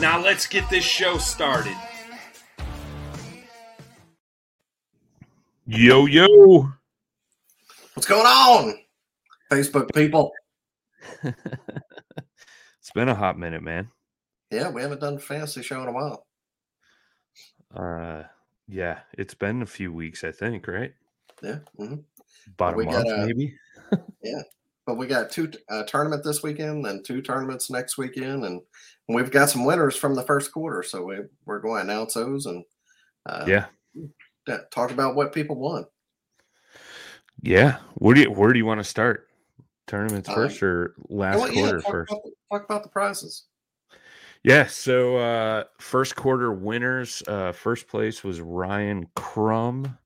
Now 0.00 0.20
let's 0.22 0.46
get 0.46 0.68
this 0.70 0.84
show 0.84 1.18
started. 1.18 1.76
Yo, 5.66 6.06
yo. 6.06 6.70
What's 7.94 8.06
going 8.06 8.24
on, 8.24 8.74
Facebook 9.50 9.92
people? 9.94 10.32
it's 11.22 11.34
been 12.94 13.08
a 13.08 13.14
hot 13.14 13.38
minute, 13.38 13.62
man. 13.62 13.88
Yeah, 14.50 14.70
we 14.70 14.82
haven't 14.82 15.00
done 15.00 15.14
a 15.14 15.18
fantasy 15.18 15.62
show 15.62 15.82
in 15.82 15.88
a 15.88 15.92
while. 15.92 16.26
Uh, 17.74 18.22
yeah, 18.66 19.00
it's 19.12 19.34
been 19.34 19.62
a 19.62 19.66
few 19.66 19.92
weeks, 19.92 20.24
I 20.24 20.32
think, 20.32 20.68
right? 20.68 20.94
Yeah, 21.42 21.58
mm-hmm. 21.78 21.96
about 22.54 22.76
We 22.76 22.84
a 22.84 22.90
month, 22.90 23.04
got, 23.04 23.18
uh, 23.18 23.26
maybe. 23.26 23.54
yeah. 24.22 24.42
But 24.88 24.96
we 24.96 25.06
got 25.06 25.30
two 25.30 25.52
uh, 25.68 25.82
tournament 25.82 26.24
this 26.24 26.42
weekend, 26.42 26.86
and 26.86 27.04
two 27.04 27.20
tournaments 27.20 27.68
next 27.68 27.98
weekend, 27.98 28.46
and 28.46 28.62
we've 29.06 29.30
got 29.30 29.50
some 29.50 29.66
winners 29.66 29.96
from 29.96 30.14
the 30.14 30.22
first 30.22 30.50
quarter. 30.50 30.82
So 30.82 31.04
we 31.04 31.18
we're 31.44 31.58
going 31.60 31.84
to 31.86 31.92
announce 31.92 32.14
those 32.14 32.46
and 32.46 32.64
uh, 33.26 33.44
yeah, 33.46 33.66
yeah, 34.46 34.60
talk 34.70 34.90
about 34.90 35.14
what 35.14 35.34
people 35.34 35.56
won. 35.56 35.84
yeah. 37.42 37.80
Where 37.96 38.14
do 38.14 38.22
you 38.22 38.30
where 38.30 38.50
do 38.50 38.58
you 38.58 38.64
want 38.64 38.80
to 38.80 38.84
start? 38.84 39.28
Tournaments 39.86 40.26
Um, 40.30 40.34
first 40.34 40.62
or 40.62 40.94
last 41.10 41.36
Well, 41.38 41.52
yeah, 41.52 41.60
quarter 41.60 41.80
talk 41.82 41.90
first? 41.92 42.12
About 42.12 42.22
the, 42.24 42.32
talk 42.50 42.64
about 42.64 42.82
the 42.82 42.88
prizes. 42.88 43.44
Yeah, 44.42 44.66
so 44.68 45.18
uh 45.18 45.64
first 45.78 46.16
quarter 46.16 46.50
winners, 46.50 47.22
uh 47.26 47.52
first 47.52 47.88
place 47.88 48.24
was 48.24 48.40
Ryan 48.40 49.06
Crum. 49.16 49.98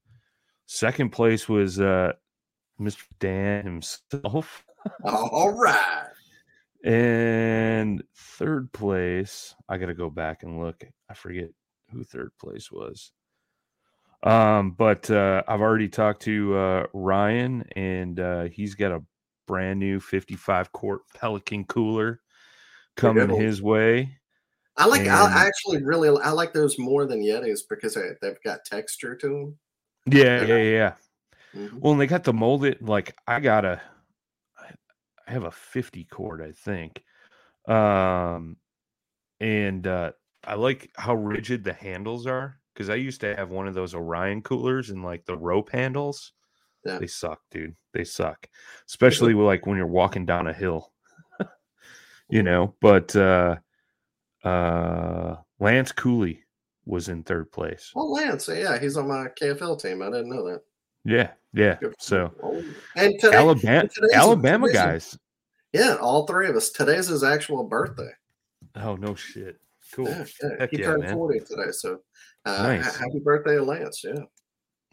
Second 0.67 1.11
place 1.11 1.49
was 1.49 1.79
uh 1.79 2.15
Mr. 2.81 3.05
Dan 3.21 3.65
himself. 3.65 4.65
All 5.05 5.53
right. 5.53 6.07
And 6.85 8.03
third 8.17 8.73
place, 8.73 9.55
I 9.69 9.79
got 9.79 9.87
to 9.87 9.95
go 9.95 10.11
back 10.11 10.43
and 10.43 10.61
look. 10.61 10.85
I 11.09 11.15
forget 11.15 11.51
who 11.93 12.03
third 12.05 12.31
place 12.41 12.71
was. 12.73 13.13
Um, 14.25 14.73
but 14.73 15.11
uh, 15.11 15.43
I've 15.49 15.61
already 15.61 15.89
talked 15.89 16.23
to 16.23 16.57
uh, 16.57 16.87
Ryan, 16.93 17.65
and 17.77 18.19
uh, 18.21 18.45
he's 18.45 18.75
got 18.75 18.93
a 18.93 19.03
brand 19.47 19.81
new 19.81 20.01
55 20.01 20.73
quart 20.73 21.01
Pelican 21.15 21.65
cooler 21.65 22.21
coming 22.97 23.29
his 23.29 23.61
way. 23.63 24.19
I 24.77 24.87
like. 24.87 25.03
And- 25.03 25.11
I 25.11 25.45
actually 25.47 25.83
really. 25.85 26.09
I 26.23 26.31
like 26.31 26.53
those 26.53 26.79
more 26.79 27.05
than 27.07 27.21
Yetis 27.23 27.61
because 27.69 27.95
they, 27.95 28.11
they've 28.21 28.43
got 28.45 28.65
texture 28.65 29.15
to 29.17 29.29
them. 29.29 29.59
Yeah, 30.07 30.41
Yeah. 30.43 30.57
yeah, 30.57 30.63
yeah. 30.71 30.93
Mhm. 31.55 31.81
Well, 31.81 31.93
and 31.93 32.01
they 32.01 32.07
got 32.07 32.25
the 32.25 32.33
molded. 32.33 32.81
Like 32.81 33.15
I 33.27 33.39
got 33.41 33.65
a, 33.65 33.81
I 35.33 35.35
have 35.35 35.45
a 35.45 35.51
50 35.51 36.05
quart, 36.05 36.43
I 36.43 36.53
think. 36.53 37.03
Um, 37.67 38.59
and 39.41 39.87
uh, 39.87 40.13
I 40.45 40.57
like 40.57 40.91
how 40.95 41.15
rigid 41.15 41.65
the 41.65 41.73
handles 41.73 42.27
are 42.27 42.59
because 42.75 42.91
I 42.91 42.97
used 42.97 43.23
to 43.23 43.35
have 43.35 43.49
one 43.49 43.67
of 43.67 43.73
those 43.73 43.95
Orion 43.95 44.43
coolers 44.43 44.91
and 44.91 45.03
like 45.03 45.25
the 45.25 45.37
rope 45.37 45.71
handles. 45.71 46.33
Yeah. 46.85 46.99
They 46.99 47.07
suck, 47.07 47.41
dude. 47.51 47.75
They 47.95 48.05
suck, 48.05 48.47
especially 48.91 49.33
like 49.33 49.65
when 49.65 49.79
you're 49.79 49.87
walking 49.87 50.27
down 50.27 50.49
a 50.49 50.53
hill. 50.53 50.93
you 52.29 52.43
know, 52.43 52.75
but 52.83 53.17
uh, 53.17 53.57
uh, 54.45 55.37
Lance 55.61 55.93
Cooley 55.93 56.43
was 56.85 57.09
in 57.09 57.23
third 57.23 57.51
place. 57.51 57.91
Well, 57.95 58.13
Lance, 58.13 58.49
yeah, 58.49 58.79
he's 58.79 58.99
on 58.99 59.09
my 59.09 59.29
KFL 59.41 59.81
team. 59.81 60.03
I 60.03 60.11
didn't 60.11 60.29
know 60.29 60.47
that. 60.51 60.61
Yeah, 61.05 61.31
yeah. 61.53 61.79
So. 61.99 62.33
And 62.97 63.15
today, 63.21 63.37
Alabama, 63.37 63.89
today's- 63.89 64.13
Alabama 64.15 64.73
guys. 64.73 65.19
yeah, 65.73 65.97
all 66.01 66.27
three 66.27 66.49
of 66.49 66.57
us. 66.57 66.71
Today's 66.71 67.09
his 67.09 67.25
actual 67.25 67.65
birthday. 67.65 68.11
Oh 68.77 68.97
no 68.97 69.15
shit. 69.15 69.59
Cool. 69.93 70.09
Yeah, 70.09 70.25
yeah. 70.43 70.67
He 70.71 70.79
yeah, 70.79 70.87
turned 70.87 71.03
man. 71.03 71.15
40 71.15 71.41
today. 71.41 71.71
So 71.73 71.99
uh, 72.47 72.63
Nice. 72.63 72.97
happy 72.97 73.21
birthday 73.23 73.59
Lance. 73.59 74.03
Yeah, 74.05 74.23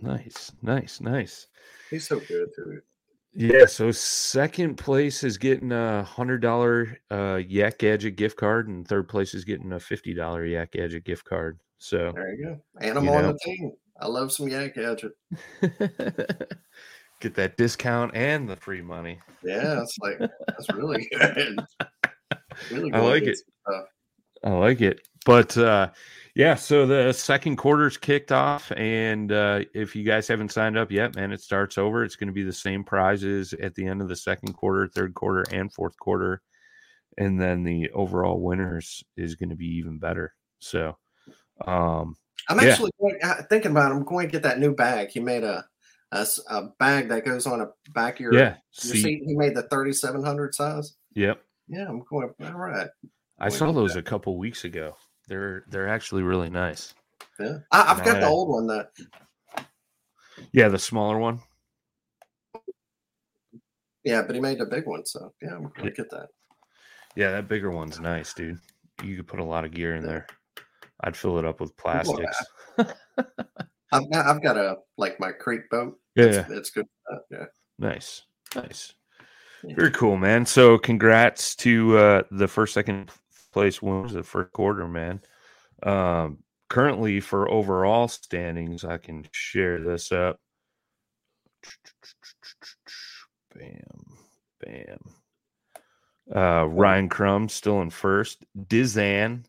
Nice, 0.01 0.51
nice, 0.61 0.99
nice. 1.01 1.47
he's 1.89 2.07
so 2.07 2.19
good, 2.19 2.47
too. 2.55 2.79
Yeah, 3.33 3.65
so 3.67 3.91
second 3.91 4.75
place 4.75 5.23
is 5.23 5.37
getting 5.37 5.71
a 5.71 6.03
hundred 6.03 6.39
dollar 6.41 6.97
uh 7.11 7.39
Yak 7.47 7.77
Gadget 7.77 8.15
gift 8.15 8.37
card, 8.37 8.67
and 8.67 8.87
third 8.87 9.07
place 9.07 9.33
is 9.35 9.45
getting 9.45 9.71
a 9.73 9.79
fifty 9.79 10.13
dollar 10.15 10.45
Yak 10.45 10.71
Gadget 10.71 11.03
gift 11.05 11.25
card. 11.25 11.59
So 11.77 12.11
There 12.15 12.33
you 12.33 12.43
go. 12.45 12.61
And 12.81 12.97
I'm 12.97 13.05
You 13.05 13.11
on 13.11 13.21
know. 13.23 13.31
the 13.33 13.39
team. 13.45 13.71
I 14.01 14.07
love 14.07 14.31
some 14.31 14.47
Yak 14.47 14.75
Gadget. 14.75 15.11
get 17.19 17.35
that 17.35 17.57
discount 17.57 18.15
and 18.15 18.47
the 18.47 18.55
free 18.55 18.81
money. 18.81 19.19
Yeah, 19.43 19.81
it's 19.81 19.97
like, 19.99 20.19
that's 20.19 20.69
really 20.73 21.07
good. 21.19 21.59
Really 22.71 22.93
I 22.93 22.99
like 22.99 23.23
it. 23.23 23.37
Stuff. 23.37 23.85
I 24.43 24.51
like 24.51 24.81
it. 24.81 25.07
But 25.25 25.57
uh 25.57 25.89
yeah, 26.35 26.55
so 26.55 26.85
the 26.85 27.11
second 27.11 27.57
quarter's 27.57 27.97
kicked 27.97 28.31
off 28.31 28.71
and 28.77 29.31
uh 29.31 29.61
if 29.73 29.95
you 29.95 30.03
guys 30.03 30.27
haven't 30.27 30.51
signed 30.51 30.77
up 30.77 30.91
yet, 30.91 31.15
man, 31.15 31.31
it 31.31 31.41
starts 31.41 31.77
over. 31.77 32.03
It's 32.03 32.15
going 32.15 32.27
to 32.27 32.33
be 32.33 32.43
the 32.43 32.53
same 32.53 32.83
prizes 32.83 33.53
at 33.53 33.75
the 33.75 33.85
end 33.85 34.01
of 34.01 34.07
the 34.07 34.15
second 34.15 34.53
quarter, 34.53 34.87
third 34.87 35.13
quarter 35.13 35.43
and 35.51 35.73
fourth 35.73 35.97
quarter. 35.99 36.41
And 37.17 37.39
then 37.39 37.63
the 37.63 37.89
overall 37.91 38.39
winners 38.41 39.03
is 39.17 39.35
going 39.35 39.49
to 39.49 39.55
be 39.55 39.77
even 39.77 39.99
better. 39.99 40.33
So 40.59 40.97
um 41.67 42.15
I'm 42.47 42.59
Yeah. 42.59 42.71
actually 42.71 42.91
going, 42.99 43.19
uh, 43.23 43.43
thinking 43.49 43.71
about. 43.71 43.91
I'm 43.91 44.03
going 44.03 44.27
to 44.27 44.31
get 44.31 44.43
that 44.43 44.59
new 44.59 44.73
bag. 44.73 45.09
He 45.09 45.19
made 45.19 45.43
a 45.43 45.65
a 46.11 46.63
bag 46.79 47.09
that 47.09 47.23
goes 47.23 47.45
on 47.45 47.61
a 47.61 47.67
back 47.93 48.15
of 48.15 48.19
your, 48.21 48.33
yeah, 48.33 48.55
your 48.83 48.93
see, 48.95 49.01
seat. 49.03 49.23
He 49.25 49.35
made 49.35 49.55
the 49.55 49.63
3700 49.63 50.55
size. 50.55 50.95
yep. 51.13 51.43
Yeah, 51.67 51.87
I'm 51.87 52.01
going. 52.09 52.33
All 52.43 52.51
right. 52.53 52.87
I 53.39 53.49
saw 53.49 53.71
those 53.71 53.95
a 53.95 54.01
couple 54.01 54.37
weeks 54.37 54.63
ago. 54.63 54.95
They're 55.27 55.65
they're 55.69 55.87
actually 55.87 56.23
really 56.23 56.49
nice. 56.49 56.95
Yeah, 57.39 57.59
I, 57.71 57.91
I've 57.93 58.03
got 58.03 58.15
Nah. 58.15 58.21
the 58.21 58.27
old 58.27 58.49
one 58.49 58.65
that 58.67 58.91
Yeah, 60.51 60.69
the 60.69 60.79
smaller 60.79 61.19
one. 61.19 61.41
Yeah, 64.03 64.23
but 64.23 64.33
he 64.33 64.41
made 64.41 64.61
a 64.61 64.65
big 64.65 64.87
one, 64.87 65.05
so 65.05 65.31
yeah, 65.41 65.55
I'm 65.55 65.71
gonna 65.77 65.91
get 65.91 66.09
that. 66.09 66.29
Yeah, 67.15 67.31
that 67.31 67.47
bigger 67.47 67.69
one's 67.69 67.99
nice, 67.99 68.33
dude. 68.33 68.57
You 69.03 69.15
could 69.15 69.27
put 69.27 69.39
a 69.39 69.43
lot 69.43 69.65
of 69.65 69.71
gear 69.71 69.95
in 69.95 70.03
Yeah. 70.03 70.09
there. 70.09 70.27
I'd 71.01 71.15
fill 71.15 71.39
it 71.39 71.45
up 71.45 71.61
with 71.61 71.71
Well, 71.83 72.03
plastics. 72.03 72.45
I've 73.91 74.09
got 74.11 74.25
I've 74.25 74.41
got 74.41 74.57
a 74.57 74.77
like 74.97 75.19
my 75.19 75.31
creek 75.31 75.69
boat. 75.71 75.97
Yeah, 76.15 76.25
It's, 76.25 76.49
it's 76.49 76.69
good. 76.69 76.85
Yeah. 77.31 77.45
nice, 77.79 78.23
nice, 78.55 78.93
Yeah. 79.63 79.75
very 79.75 79.91
cool, 79.91 80.17
man. 80.17 80.45
So, 80.45 80.77
congrats 80.77 81.55
to 81.57 81.97
uh, 81.97 82.23
the 82.31 82.47
first, 82.47 82.73
second 82.73 83.11
place 83.51 83.81
winners 83.81 84.11
of 84.11 84.17
the 84.17 84.23
first 84.23 84.51
quarter, 84.51 84.87
man. 84.87 85.21
Um, 85.83 86.39
currently, 86.69 87.19
for 87.19 87.49
overall 87.49 88.07
standings, 88.07 88.83
I 88.83 88.97
can 88.97 89.25
share 89.31 89.79
this 89.79 90.11
up. 90.11 90.39
Bam, 93.55 94.17
bam. 94.61 94.99
Uh, 96.33 96.65
Ryan 96.65 97.09
Crum 97.09 97.49
still 97.49 97.81
in 97.81 97.89
first. 97.89 98.45
Dizan 98.67 99.45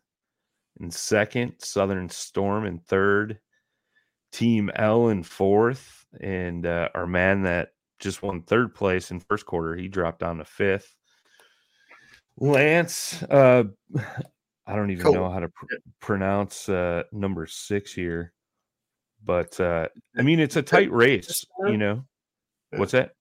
in 0.81 0.91
second. 0.91 1.53
Southern 1.59 2.09
Storm 2.09 2.65
in 2.65 2.79
third. 2.79 3.39
Team 4.31 4.69
L 4.75 5.09
in 5.09 5.23
fourth. 5.23 6.05
And 6.19 6.65
uh, 6.65 6.89
our 6.95 7.07
man 7.07 7.43
that 7.43 7.69
just 7.99 8.23
won 8.23 8.41
third 8.41 8.73
place 8.73 9.11
in 9.11 9.19
first 9.19 9.45
quarter, 9.45 9.75
he 9.75 9.87
dropped 9.87 10.19
down 10.19 10.37
to 10.39 10.45
fifth. 10.45 10.95
Lance, 12.37 13.21
uh, 13.23 13.63
I 14.67 14.75
don't 14.75 14.91
even 14.91 15.03
Cool. 15.03 15.13
know 15.13 15.29
how 15.29 15.39
to 15.39 15.49
pr- 15.49 15.65
pronounce 15.99 16.69
uh, 16.69 17.03
number 17.11 17.45
six 17.45 17.91
here, 17.93 18.31
but 19.23 19.59
uh, 19.59 19.87
I 20.17 20.21
mean 20.21 20.39
it's 20.39 20.55
a 20.55 20.61
tight 20.61 20.91
race, 20.91 21.45
you 21.65 21.77
know. 21.77 22.05
What's 22.71 22.93
that? 22.93 23.11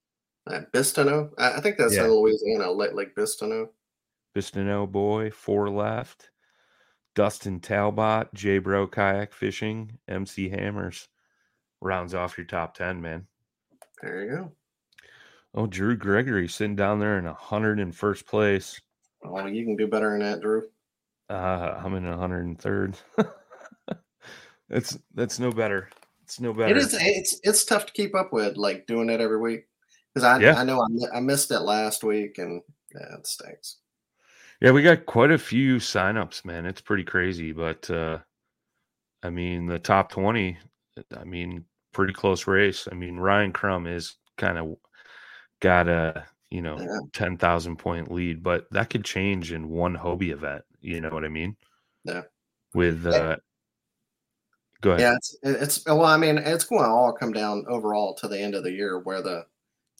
Uh, 0.46 0.60
Bistineau. 0.72 1.30
I, 1.38 1.54
I 1.56 1.60
think 1.60 1.76
that's 1.76 1.94
Yeah. 1.96 2.04
in 2.04 2.10
Louisiana, 2.12 2.70
Lake 2.70 3.14
Bistineau. 3.16 3.68
Bistineau 4.36 4.90
boy, 4.90 5.30
four 5.30 5.68
left. 5.70 6.30
Dustin 7.14 7.60
Talbot, 7.60 8.32
J 8.34 8.58
Bro 8.58 8.88
Kayak 8.88 9.32
Fishing, 9.32 9.98
MC 10.08 10.48
Hammers 10.48 11.08
rounds 11.80 12.14
off 12.14 12.36
your 12.36 12.46
top 12.46 12.74
10, 12.74 13.00
man. 13.00 13.26
There 14.02 14.24
you 14.24 14.30
go. 14.30 14.52
Oh, 15.54 15.66
Drew 15.66 15.96
Gregory 15.96 16.48
sitting 16.48 16.76
down 16.76 17.00
there 17.00 17.18
in 17.18 17.26
a 17.26 17.34
hundred 17.34 17.80
in 17.80 17.90
first 17.92 18.26
place. 18.26 18.80
Oh, 19.24 19.46
you 19.46 19.64
can 19.64 19.76
do 19.76 19.88
better 19.88 20.10
than 20.10 20.20
that, 20.20 20.40
Drew. 20.40 20.62
Uh, 21.28 21.80
I'm 21.84 21.94
in 21.94 22.04
103rd. 22.04 22.96
that's 24.68 24.98
that's 25.14 25.38
no 25.38 25.50
better. 25.50 25.90
It's 26.22 26.40
no 26.40 26.52
better. 26.52 26.70
It 26.70 26.76
is. 26.76 26.96
It's 26.98 27.40
it's 27.42 27.64
tough 27.64 27.86
to 27.86 27.92
keep 27.92 28.14
up 28.14 28.32
with, 28.32 28.56
like 28.56 28.86
doing 28.86 29.10
it 29.10 29.20
every 29.20 29.40
week. 29.40 29.66
Because 30.14 30.24
I 30.24 30.38
Yeah. 30.38 30.58
I 30.58 30.64
know 30.64 30.80
I, 30.80 31.18
I 31.18 31.20
missed 31.20 31.50
it 31.50 31.60
last 31.60 32.04
week, 32.04 32.38
and 32.38 32.62
yeah, 32.94 33.16
it 33.16 33.26
stinks. 33.26 33.78
Yeah, 34.60 34.72
we 34.72 34.82
got 34.82 35.06
quite 35.06 35.30
a 35.30 35.38
few 35.38 35.76
signups, 35.76 36.44
man. 36.44 36.66
It's 36.66 36.82
pretty 36.82 37.04
crazy, 37.04 37.52
but 37.52 37.88
uh 37.90 38.18
I 39.22 39.30
mean, 39.30 39.66
the 39.66 39.78
top 39.78 40.10
20, 40.10 40.56
I 41.16 41.24
mean, 41.24 41.64
pretty 41.92 42.14
close 42.14 42.46
race. 42.46 42.88
I 42.90 42.94
mean, 42.94 43.16
Ryan 43.18 43.52
Crum 43.52 43.86
is 43.86 44.16
kind 44.38 44.56
of 44.56 44.76
got 45.60 45.88
a, 45.88 46.26
you 46.50 46.62
know, 46.62 46.78
Yeah. 46.78 47.00
10,000 47.12 47.76
point 47.76 48.10
lead, 48.10 48.42
but 48.42 48.66
that 48.70 48.88
could 48.90 49.04
change 49.04 49.52
in 49.52 49.68
one 49.68 49.94
Hobie 49.96 50.30
event, 50.32 50.64
you 50.80 51.00
know 51.00 51.10
what 51.10 51.24
I 51.24 51.28
mean? 51.28 51.56
Yeah. 52.04 52.22
With 52.74 53.06
uh 53.06 53.36
Go 54.82 54.92
ahead. 54.92 55.00
Yeah, 55.00 55.16
it's 55.16 55.36
it's 55.42 55.84
well, 55.86 56.04
I 56.04 56.16
mean, 56.16 56.38
it's 56.38 56.64
going 56.64 56.82
to 56.84 56.88
all 56.88 57.12
come 57.12 57.32
down 57.32 57.64
overall 57.68 58.14
to 58.14 58.28
the 58.28 58.38
end 58.40 58.54
of 58.54 58.64
the 58.64 58.72
year 58.72 58.98
where 59.00 59.20
the 59.20 59.44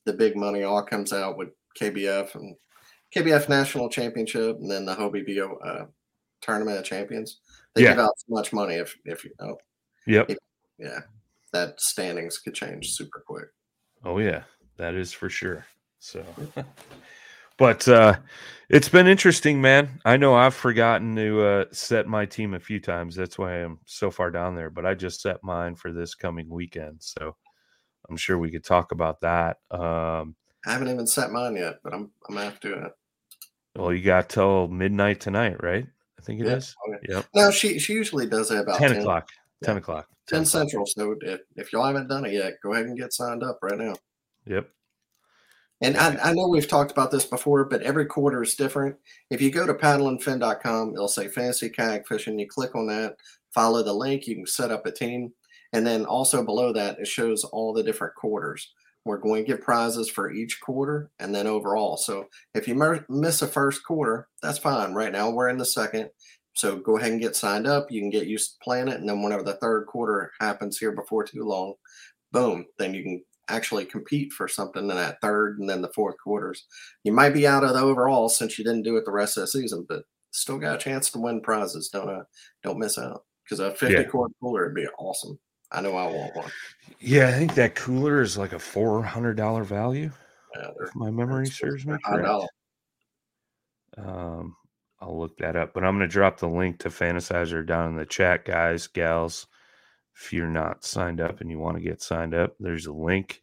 the 0.07 0.13
big 0.15 0.37
money 0.37 0.63
all 0.63 0.83
comes 0.83 1.13
out 1.13 1.37
with 1.37 1.51
KBF 1.79 2.35
and 2.35 2.57
KBF 3.15 3.49
National 3.49 3.89
Championship, 3.89 4.57
and 4.59 4.71
then 4.71 4.85
the 4.85 4.95
Hobie 4.95 5.27
BO 5.27 5.57
uh, 5.57 5.87
Tournament 6.41 6.79
of 6.79 6.85
Champions. 6.85 7.41
They 7.75 7.83
Yeah. 7.83 7.91
give 7.91 7.99
out 8.01 8.19
so 8.19 8.27
much 8.29 8.53
money 8.53 8.75
if 8.75 8.97
if 9.05 9.25
you 9.25 9.33
know, 9.41 9.59
Yep. 10.07 10.31
yeah, 10.79 11.01
that 11.53 11.81
standings 11.81 12.39
could 12.39 12.55
change 12.55 12.91
super 12.93 13.23
quick. 13.27 13.49
Oh 14.05 14.19
yeah, 14.19 14.45
that 14.77 14.95
is 14.95 15.13
for 15.13 15.29
sure. 15.29 15.67
So, 15.99 16.25
but 17.59 17.87
uh, 17.89 18.17
it's 18.69 18.89
been 18.89 19.07
interesting, 19.07 19.61
man. 19.61 20.01
I 20.05 20.17
know 20.17 20.35
I've 20.35 20.55
forgotten 20.55 21.15
to 21.17 21.43
uh, 21.43 21.65
set 21.73 22.07
my 22.07 22.25
team 22.27 22.55
a 22.55 22.61
few 22.61 22.81
times. 22.81 23.15
That's 23.15 23.39
why 23.39 23.55
I'm 23.57 23.79
so 23.87 24.11
far 24.11 24.31
down 24.31 24.55
there. 24.55 24.71
But 24.71 24.87
I 24.87 24.95
just 24.95 25.21
set 25.21 25.43
mine 25.43 25.75
for 25.75 25.93
this 25.93 26.15
coming 26.15 26.49
weekend, 26.49 27.03
so 27.03 27.37
I'm 28.09 28.17
sure 28.17 28.39
we 28.39 28.51
could 28.51 28.65
talk 28.65 28.93
about 28.93 29.21
that. 29.21 29.59
Um, 29.71 30.37
I 30.67 30.73
haven't 30.73 30.89
even 30.89 31.07
set 31.07 31.31
mine 31.33 31.57
yet, 31.57 31.81
but 31.85 31.93
I'm 31.93 32.11
I'm 32.29 32.35
gonna 32.37 32.45
have 32.49 32.61
to 32.61 32.69
do 32.69 32.75
it. 32.75 32.93
Well, 33.77 33.93
you 33.93 34.03
got 34.03 34.29
till 34.29 34.69
midnight 34.69 35.21
tonight, 35.21 35.63
right? 35.63 35.87
I 36.19 36.23
think 36.23 36.41
it 36.41 36.47
Yeah. 36.47 36.57
is. 36.57 36.75
Okay. 36.89 36.99
Yep, 37.09 37.27
No, 37.35 37.51
she 37.51 37.79
she 37.79 37.93
usually 37.95 38.27
does 38.27 38.51
it 38.51 38.59
about 38.59 38.79
ten 38.79 38.91
10, 38.91 39.01
o'clock. 39.01 39.29
Ten 39.63 39.75
Yeah. 39.77 39.79
o'clock. 39.81 40.09
10 40.29 40.43
o'clock. 40.43 40.47
Central. 40.47 40.87
So 40.87 41.17
if, 41.23 41.41
if 41.57 41.73
y'all 41.73 41.85
haven't 41.87 42.09
done 42.09 42.25
it 42.25 42.33
yet, 42.33 42.55
go 42.63 42.73
ahead 42.73 42.87
and 42.87 42.97
get 42.97 43.13
signed 43.13 43.43
up 43.43 43.59
right 43.63 43.79
now. 43.79 43.95
Yep. 44.47 44.69
And 45.81 45.97
I, 45.97 46.17
I 46.23 46.33
know 46.35 46.47
we've 46.47 46.69
talked 46.69 46.93
about 46.93 47.11
this 47.11 47.25
before, 47.25 47.65
but 47.65 47.83
every 47.83 48.05
quarter 48.07 48.43
is 48.43 48.55
different. 48.55 48.97
If 49.31 49.41
you 49.41 49.51
go 49.51 49.67
to 49.67 49.75
paddleandfin.com, 49.75 50.95
it'll 50.95 51.09
say 51.09 51.27
fancy 51.29 51.69
kayak 51.71 52.07
fishing. 52.07 52.39
You 52.39 52.47
click 52.47 52.77
on 52.77 52.87
that, 52.89 53.17
follow 53.55 53.83
the 53.83 53.93
link, 53.93 54.27
you 54.27 54.37
can 54.37 54.47
set 54.47 54.71
up 54.71 54.87
a 54.87 54.93
team. 54.93 55.33
And 55.73 55.87
then 55.87 56.05
also 56.05 56.45
below 56.45 56.73
that, 56.75 56.99
it 57.01 57.09
shows 57.09 57.45
all 57.45 57.73
the 57.73 57.83
different 57.83 58.15
quarters. 58.15 58.73
We're 59.05 59.19
going 59.19 59.45
to 59.45 59.47
give 59.47 59.63
prizes 59.63 60.11
for 60.11 60.31
each 60.31 60.61
quarter 60.61 61.11
and 61.19 61.35
then 61.35 61.47
overall. 61.47 61.97
So 61.97 62.27
if 62.55 62.69
you 62.69 62.75
mer- 62.75 63.05
miss 63.09 63.43
a 63.43 63.47
first 63.47 63.85
quarter, 63.85 64.29
that's 64.43 64.59
fine. 64.59 64.93
Right 64.93 65.13
now, 65.13 65.31
we're 65.31 65.49
in 65.49 65.57
the 65.59 65.65
second. 65.65 66.11
So 66.55 66.77
go 66.77 66.99
ahead 66.99 67.13
and 67.13 67.21
get 67.21 67.37
signed 67.37 67.67
up. 67.67 67.91
You 67.91 68.01
can 68.01 68.11
get 68.11 68.27
used 68.27 68.53
to 68.53 68.57
playing 68.63 68.89
it. 68.89 69.01
And 69.01 69.09
then 69.09 69.23
whenever 69.23 69.43
the 69.43 69.55
third 69.55 69.87
quarter 69.87 70.31
happens 70.41 70.79
here 70.79 70.93
before 70.93 71.25
too 71.25 71.45
long, 71.45 71.75
boom, 72.33 72.67
then 72.79 72.93
you 72.93 73.03
can 73.03 73.25
actually 73.49 73.85
compete 73.85 74.33
for 74.33 74.47
something 74.47 74.83
in 74.83 74.89
that 74.97 75.21
third 75.23 75.59
and 75.59 75.69
then 75.69 75.81
the 75.81 75.93
fourth 75.95 76.17
quarters. 76.23 76.67
You 77.05 77.13
might 77.13 77.31
be 77.35 77.47
out 77.47 77.65
of 77.65 77.73
the 77.73 77.81
overall 77.81 78.29
since 78.29 78.59
you 78.59 78.65
didn't 78.65 78.83
do 78.83 78.97
it 78.97 79.05
the 79.05 79.13
rest 79.13 79.37
of 79.37 79.43
the 79.43 79.47
season, 79.47 79.87
but 79.89 80.03
still 80.31 80.59
got 80.59 80.77
a 80.77 80.79
chance 80.79 81.11
to 81.11 81.19
win 81.19 81.41
prizes. 81.41 81.89
Don't 81.89 82.09
uh, 82.11 82.23
don't 82.63 82.79
miss 82.79 82.99
out 82.99 83.25
because 83.45 83.61
a 83.61 83.71
50 83.73 83.95
Yeah. 83.95 84.03
quart 84.05 84.31
cooler 84.41 84.67
would 84.67 84.75
be 84.75 84.87
awesome. 84.99 85.39
I 85.73 85.81
know 85.81 85.97
I 85.97 86.07
want 86.07 86.37
one. 86.37 86.51
Yeah, 86.99 87.29
I 87.29 87.33
think 87.33 87.55
that 87.55 87.75
cooler 87.75 88.21
is 88.21 88.37
like 88.37 88.53
a 88.53 88.59
four 88.59 89.03
hundred 89.03 89.37
dollar 89.37 89.65
value. 89.65 90.11
Yeah, 90.57 90.71
If 90.81 90.95
my 90.95 91.11
memory 91.11 91.47
serves 91.47 91.87
me 91.87 91.97
correct. 92.05 92.49
Um, 93.97 94.57
I'll 95.01 95.19
look 95.19 95.37
that 95.39 95.57
up, 95.57 95.73
but 95.73 95.85
I'm 95.85 95.97
going 95.97 96.09
to 96.09 96.13
drop 96.13 96.39
the 96.39 96.49
link 96.49 96.79
to 96.81 96.89
Fantasizer 96.89 97.67
down 97.67 97.91
in 97.91 97.97
the 97.97 98.07
chat, 98.07 98.45
guys, 98.45 98.87
gals. 98.87 99.47
If 100.15 100.33
you're 100.33 100.49
not 100.49 100.85
signed 100.85 101.21
up 101.21 101.41
and 101.41 101.51
you 101.51 101.59
want 101.59 101.77
to 101.77 101.83
get 101.83 102.03
signed 102.03 102.35
up, 102.35 102.55
there's 102.61 102.87
a 102.87 102.93
link. 102.93 103.43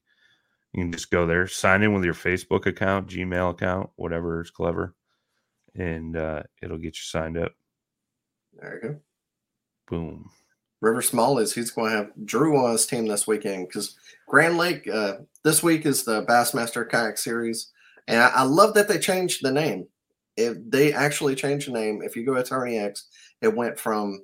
You 0.73 0.83
can 0.83 0.91
just 0.91 1.09
go 1.09 1.25
there, 1.25 1.47
sign 1.47 1.81
in 1.81 1.93
with 1.93 2.03
your 2.03 2.13
Facebook 2.13 2.65
account, 2.67 3.09
Gmail 3.09 3.51
account, 3.51 3.89
whatever 3.95 4.41
is 4.41 4.51
clever, 4.51 4.93
and 5.73 6.15
uh, 6.15 6.43
it'll 6.61 6.77
get 6.77 6.95
you 6.97 7.03
signed 7.03 7.37
up. 7.37 7.53
There 8.53 8.79
you 8.83 8.89
go. 8.89 8.99
Boom. 9.87 10.29
River 10.81 11.01
Smallies, 11.01 11.53
he's 11.53 11.71
going 11.71 11.91
to 11.91 11.97
have 11.97 12.11
Drew 12.25 12.57
on 12.57 12.71
his 12.71 12.85
team 12.85 13.07
this 13.07 13.27
weekend 13.27 13.67
because 13.67 13.95
Grand 14.27 14.57
Lake 14.57 14.87
uh, 14.87 15.17
this 15.43 15.63
week 15.63 15.85
is 15.85 16.03
the 16.03 16.23
Bassmaster 16.25 16.87
Kayak 16.87 17.17
Series, 17.17 17.71
and 18.07 18.21
I, 18.21 18.27
I 18.29 18.43
love 18.43 18.73
that 18.75 18.87
they 18.87 18.99
changed 18.99 19.43
the 19.43 19.51
name. 19.51 19.87
If 20.35 20.57
they 20.69 20.93
actually 20.93 21.33
changed 21.35 21.67
the 21.67 21.71
name, 21.71 22.01
if 22.03 22.15
you 22.15 22.25
go 22.25 22.35
to 22.35 22.43
Tourney 22.43 22.77
X, 22.77 23.07
it 23.41 23.55
went 23.55 23.79
from 23.79 24.21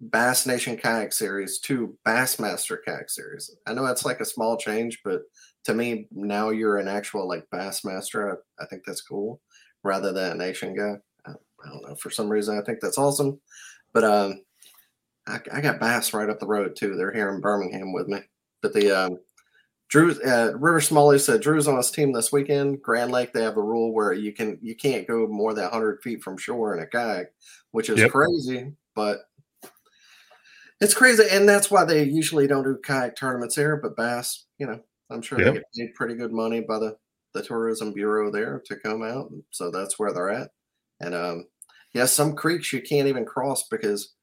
Bass 0.00 0.46
Nation 0.46 0.76
Kayak 0.76 1.12
Series 1.12 1.58
to 1.60 1.96
Bassmaster 2.06 2.78
Kayak 2.84 3.10
Series. 3.10 3.56
I 3.66 3.74
know 3.74 3.84
that's 3.84 4.04
like 4.04 4.20
a 4.20 4.24
small 4.24 4.56
change, 4.56 5.00
but 5.04 5.22
to 5.64 5.74
me, 5.74 6.06
now 6.12 6.50
you're 6.50 6.78
an 6.78 6.88
actual 6.88 7.26
like 7.26 7.44
Bassmaster. 7.52 8.32
I, 8.32 8.62
I 8.62 8.66
think 8.66 8.82
that's 8.86 9.00
cool 9.00 9.40
rather 9.82 10.12
than 10.12 10.32
a 10.32 10.34
Nation 10.34 10.76
guy. 10.76 10.96
I, 11.26 11.32
I 11.32 11.68
don't 11.68 11.88
know. 11.88 11.94
For 11.96 12.10
some 12.10 12.28
reason, 12.28 12.58
I 12.58 12.62
think 12.62 12.78
that's 12.80 12.98
awesome. 12.98 13.40
But 13.92 14.04
um, 14.04 14.42
I, 15.26 15.40
I 15.52 15.60
got 15.60 15.80
Bass 15.80 16.12
right 16.14 16.30
up 16.30 16.40
the 16.40 16.46
road 16.46 16.76
too. 16.76 16.96
They're 16.96 17.12
here 17.12 17.30
in 17.34 17.40
Birmingham 17.40 17.92
with 17.92 18.08
me. 18.08 18.20
But 18.62 18.72
the 18.72 18.90
um, 18.90 19.18
Drew 19.88 20.12
uh, 20.22 20.52
River 20.54 20.80
Smalley 20.80 21.18
said 21.18 21.40
Drew's 21.40 21.68
on 21.68 21.76
his 21.76 21.90
team 21.90 22.12
this 22.12 22.32
weekend. 22.32 22.82
Grand 22.82 23.12
Lake 23.12 23.32
they 23.32 23.42
have 23.42 23.56
a 23.56 23.62
rule 23.62 23.92
where 23.92 24.12
you 24.12 24.32
can 24.32 24.58
you 24.60 24.74
can't 24.74 25.06
go 25.06 25.26
more 25.26 25.54
than 25.54 25.64
100 25.64 26.02
feet 26.02 26.22
from 26.22 26.36
shore 26.36 26.76
in 26.76 26.82
a 26.82 26.86
kayak, 26.86 27.32
which 27.72 27.90
is 27.90 27.98
Yep. 27.98 28.10
crazy. 28.10 28.72
But 28.94 29.20
it's 30.80 30.94
crazy, 30.94 31.24
and 31.30 31.48
that's 31.48 31.70
why 31.70 31.84
they 31.84 32.04
usually 32.04 32.46
don't 32.46 32.64
do 32.64 32.78
kayak 32.82 33.16
tournaments 33.16 33.56
here. 33.56 33.76
But 33.76 33.96
Bass, 33.96 34.46
you 34.58 34.66
know, 34.66 34.80
I'm 35.10 35.22
sure 35.22 35.38
Yep. 35.38 35.46
they 35.46 35.52
get 35.54 35.64
paid 35.74 35.94
pretty 35.94 36.14
good 36.14 36.32
money 36.32 36.60
by 36.60 36.78
the 36.78 36.96
the 37.34 37.42
tourism 37.42 37.92
bureau 37.92 38.30
there 38.30 38.62
to 38.64 38.76
come 38.76 39.02
out, 39.02 39.30
so 39.50 39.70
that's 39.70 39.98
where 39.98 40.12
they're 40.12 40.30
at. 40.30 40.50
And 41.00 41.14
um, 41.14 41.46
yeah, 41.92 42.06
some 42.06 42.34
creeks 42.34 42.72
you 42.72 42.80
can't 42.80 43.08
even 43.08 43.26
cross 43.26 43.68
because 43.68 44.14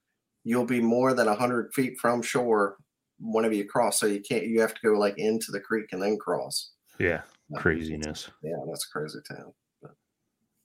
you'll 0.44 0.66
be 0.66 0.82
more 0.82 1.14
than 1.14 1.28
100 1.28 1.74
feet 1.74 1.98
from 2.00 2.22
shore 2.22 2.78
whenever 3.20 3.54
you 3.54 3.66
cross 3.66 4.00
so 4.00 4.06
you 4.06 4.20
can't 4.22 4.44
you 4.46 4.60
have 4.60 4.74
to 4.74 4.82
go 4.84 4.94
like 5.00 5.18
into 5.18 5.52
the 5.52 5.60
creek 5.60 5.86
and 5.94 6.02
then 6.02 6.18
cross 6.18 6.72
Yeah, 7.00 7.22
craziness. 7.56 8.30
yeah 8.44 8.56
that's 8.68 8.86
a 8.86 8.92
crazy 8.98 9.20
town 9.30 9.54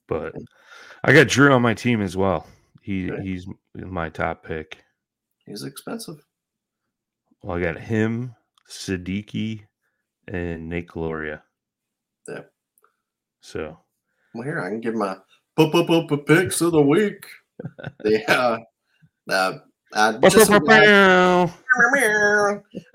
But 0.07 0.33
I 1.03 1.13
got 1.13 1.27
Drew 1.27 1.53
on 1.53 1.61
my 1.61 1.73
team 1.75 2.01
as 2.01 2.17
well. 2.17 2.45
He 2.81 3.11
Okay. 3.11 3.21
he's 3.23 3.45
my 3.75 4.09
top 4.09 4.43
pick. 4.43 4.83
he's 5.45 5.63
expensive 5.63 6.17
Well, 7.43 7.57
I 7.57 7.61
got 7.61 7.79
him, 7.79 8.35
Siddiqui, 8.67 9.61
and 10.27 10.67
Nate 10.67 10.87
Gloria. 10.87 11.43
Yeah. 12.27 12.41
So 13.41 13.77
well 14.33 14.43
here 14.43 14.61
i 14.61 14.69
can 14.69 14.79
give 14.81 14.93
my 14.95 15.15
picks 15.57 16.61
of 16.61 16.71
the 16.71 16.81
week 16.81 17.25
the 18.03 18.23
uh, 18.31 18.59
uh, 19.29 19.57
uh, 19.93 20.17
just 20.19 20.51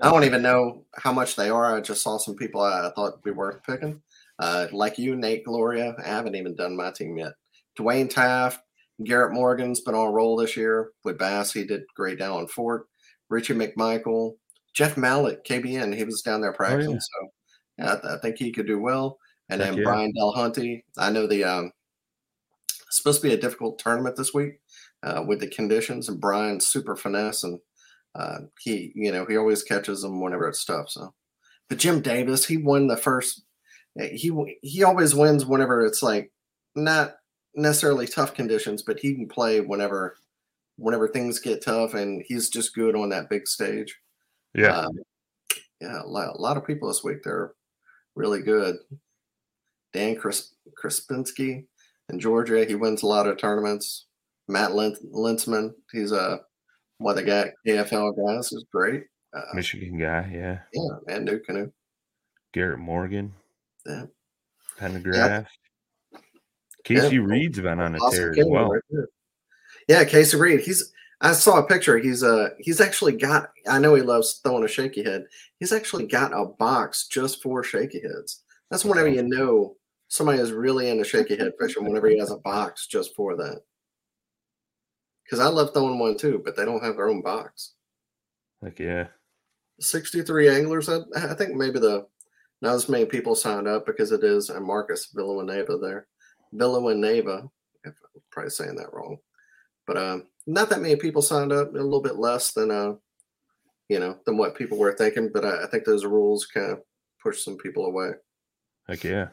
I 0.01 0.09
don't 0.09 0.23
even 0.23 0.41
know 0.41 0.83
how 0.95 1.11
much 1.11 1.35
they 1.35 1.49
are. 1.49 1.75
I 1.75 1.81
just 1.81 2.01
saw 2.01 2.17
some 2.17 2.35
people 2.35 2.61
I 2.61 2.89
thought 2.95 3.15
would 3.15 3.23
be 3.23 3.31
worth 3.31 3.63
picking. 3.63 4.01
Uh, 4.39 4.67
like 4.71 4.97
you, 4.97 5.15
Nate 5.15 5.43
Gloria. 5.45 5.95
I 6.03 6.07
haven't 6.07 6.35
even 6.35 6.55
done 6.55 6.75
my 6.75 6.91
team 6.91 7.17
yet. 7.17 7.33
Dwayne 7.77 8.09
Taft, 8.09 8.61
Garrett 9.03 9.33
Morgan's 9.33 9.81
been 9.81 9.95
on 9.95 10.07
a 10.07 10.11
roll 10.11 10.37
this 10.37 10.55
year 10.55 10.91
with 11.03 11.17
Bass. 11.17 11.51
He 11.51 11.65
did 11.65 11.83
great 11.95 12.19
down 12.19 12.41
in 12.41 12.47
Fort. 12.47 12.87
Richie 13.29 13.53
McMichael, 13.53 14.35
Jeff 14.73 14.97
Mallett, 14.97 15.43
KBN. 15.45 15.95
He 15.95 16.03
was 16.03 16.21
down 16.21 16.41
there 16.41 16.53
practicing. 16.53 16.93
yeah. 16.93 16.99
So 16.99 17.27
yeah, 17.77 17.91
I, 17.91 17.95
th- 17.95 18.13
I 18.13 18.17
think 18.19 18.37
he 18.37 18.51
could 18.51 18.67
do 18.67 18.79
well. 18.79 19.17
And 19.49 19.59
then. 19.61 19.83
Brian 19.83 20.13
Delahunty. 20.13 20.83
I 20.97 21.11
know 21.11 21.27
the 21.27 21.43
um, 21.43 21.71
supposed 22.89 23.21
to 23.21 23.27
be 23.27 23.33
a 23.33 23.37
difficult 23.37 23.79
tournament 23.79 24.15
this 24.15 24.33
week 24.33 24.59
uh, 25.05 25.23
with 25.25 25.39
the 25.39 25.47
conditions. 25.47 26.09
And 26.09 26.19
Brian's 26.19 26.67
super 26.67 26.95
finesse 26.97 27.43
and 27.43 27.59
uh, 28.15 28.39
he, 28.59 28.91
you 28.95 29.11
know, 29.11 29.25
he 29.25 29.37
always 29.37 29.63
catches 29.63 30.01
them 30.01 30.21
whenever 30.21 30.47
it's 30.49 30.65
tough. 30.65 30.89
So, 30.89 31.13
but 31.69 31.77
Jim 31.79 32.01
Davis, 32.01 32.45
he 32.45 32.57
won 32.57 32.87
the 32.87 32.97
first. 32.97 33.43
eh, 33.99 34.09
He 34.13 34.31
he 34.61 34.83
always 34.83 35.13
wins 35.15 35.45
whenever 35.45 35.85
it's 35.85 36.01
like 36.03 36.31
not 36.75 37.15
necessarily 37.55 38.07
tough 38.07 38.33
conditions, 38.33 38.83
but 38.83 38.99
he 38.99 39.15
can 39.15 39.27
play 39.27 39.61
whenever 39.61 40.17
whenever 40.77 41.07
things 41.07 41.39
get 41.39 41.63
tough, 41.63 41.93
and 41.93 42.23
he's 42.27 42.49
just 42.49 42.75
good 42.75 42.95
on 42.95 43.09
that 43.09 43.29
big 43.29 43.47
stage. 43.47 43.95
yeah, 44.53 44.77
Um, 44.79 44.91
yeah, 45.81 46.01
a 46.03 46.07
lot, 46.07 46.35
a 46.35 46.41
lot 46.41 46.57
of 46.57 46.65
people 46.67 46.87
this 46.89 47.03
week 47.03 47.23
they're 47.23 47.53
really 48.15 48.41
good. 48.41 48.77
Dan 49.93 50.15
Kris, 50.15 50.53
Krispinski 50.81 51.65
in 52.09 52.19
Georgia, 52.19 52.65
he 52.65 52.75
wins 52.75 53.03
a 53.03 53.07
lot 53.07 53.27
of 53.27 53.37
tournaments. 53.37 54.07
Matt 54.47 54.71
Lintzman. 54.71 55.73
He's 55.91 56.11
a 56.11 56.39
one 56.97 57.17
of 57.17 57.23
the 57.23 57.29
guy 57.29 57.51
AFL 57.67 58.15
guys 58.15 58.51
is 58.51 58.65
great. 58.71 59.03
Uh, 59.35 59.41
Michigan 59.53 59.97
guy, 59.97 60.29
yeah. 60.33 60.59
Yeah, 60.73 61.15
and 61.15 61.27
NuCanoe. 61.27 61.71
Garrett 62.53 62.79
Morgan. 62.79 63.33
Yeah. 63.85 64.05
Pendergraph. 64.79 65.47
Yeah. 66.13 66.19
Casey 66.83 67.15
yeah. 67.15 67.21
Reed's 67.21 67.59
been 67.59 67.79
on 67.79 67.95
a 67.95 67.97
awesome 67.97 68.33
tear 68.33 68.39
as 68.39 68.45
well. 68.47 68.69
Right 68.69 69.07
yeah, 69.87 70.03
Casey 70.03 70.37
Reed. 70.37 70.61
He's 70.61 70.91
I 71.21 71.33
saw 71.33 71.57
a 71.59 71.65
picture. 71.65 71.97
He's 71.97 72.23
uh 72.23 72.49
he's 72.59 72.79
actually 72.81 73.13
got 73.13 73.49
I 73.67 73.79
know 73.79 73.95
he 73.95 74.01
loves 74.01 74.41
throwing 74.43 74.63
a 74.63 74.67
shaky 74.67 75.03
head. 75.03 75.25
He's 75.59 75.73
actually 75.73 76.07
got 76.07 76.33
a 76.33 76.45
box 76.45 77.07
just 77.07 77.41
for 77.41 77.63
shaky 77.63 78.01
heads. 78.01 78.43
That's 78.69 78.85
whenever 78.85 79.07
you 79.07 79.23
know 79.23 79.75
somebody 80.07 80.39
is 80.39 80.51
really 80.51 80.89
into 80.89 81.03
shaky 81.03 81.35
head 81.35 81.53
fishing, 81.59 81.83
whenever 81.83 82.07
he 82.07 82.19
has 82.19 82.31
a 82.31 82.37
box 82.37 82.87
just 82.87 83.15
for 83.15 83.35
that. 83.37 83.61
Because 85.25 85.39
I 85.39 85.47
love 85.47 85.73
throwing 85.73 85.99
one 85.99 86.17
too, 86.17 86.41
but 86.43 86.55
they 86.55 86.65
don't 86.65 86.83
have 86.83 86.97
their 86.97 87.09
own 87.09 87.21
box. 87.21 87.73
Like 88.61 88.79
yeah. 88.79 89.07
63 89.79 90.49
anglers. 90.49 90.87
I, 90.87 90.99
I 91.15 91.33
think 91.33 91.55
maybe 91.55 91.79
the 91.79 92.05
not 92.61 92.75
as 92.75 92.87
many 92.87 93.05
people 93.05 93.35
signed 93.35 93.67
up 93.67 93.85
because 93.85 94.11
it 94.11 94.23
is 94.23 94.49
and 94.49 94.65
Marcus 94.65 95.09
Villanueva 95.13 95.77
there. 95.77 96.07
Villanueva, 96.53 97.49
if 97.83 97.93
I'm 98.15 98.21
probably 98.31 98.49
saying 98.51 98.75
that 98.75 98.93
wrong. 98.93 99.17
But 99.85 99.97
um, 99.97 100.27
not 100.47 100.69
that 100.69 100.81
many 100.81 100.95
people 100.95 101.21
signed 101.21 101.51
up, 101.51 101.69
a 101.69 101.77
little 101.77 102.01
bit 102.01 102.15
less 102.15 102.53
than 102.53 102.71
uh, 102.71 102.93
you 103.89 103.99
know, 103.99 104.17
than 104.25 104.37
what 104.37 104.55
people 104.55 104.77
were 104.77 104.93
thinking. 104.93 105.29
But 105.33 105.45
I, 105.45 105.63
I 105.63 105.67
think 105.67 105.85
those 105.85 106.05
rules 106.05 106.45
kind 106.45 106.71
of 106.71 106.81
push 107.21 107.43
some 107.43 107.57
people 107.57 107.85
away. 107.85 108.11
Heck 108.87 109.03
yeah. 109.03 109.29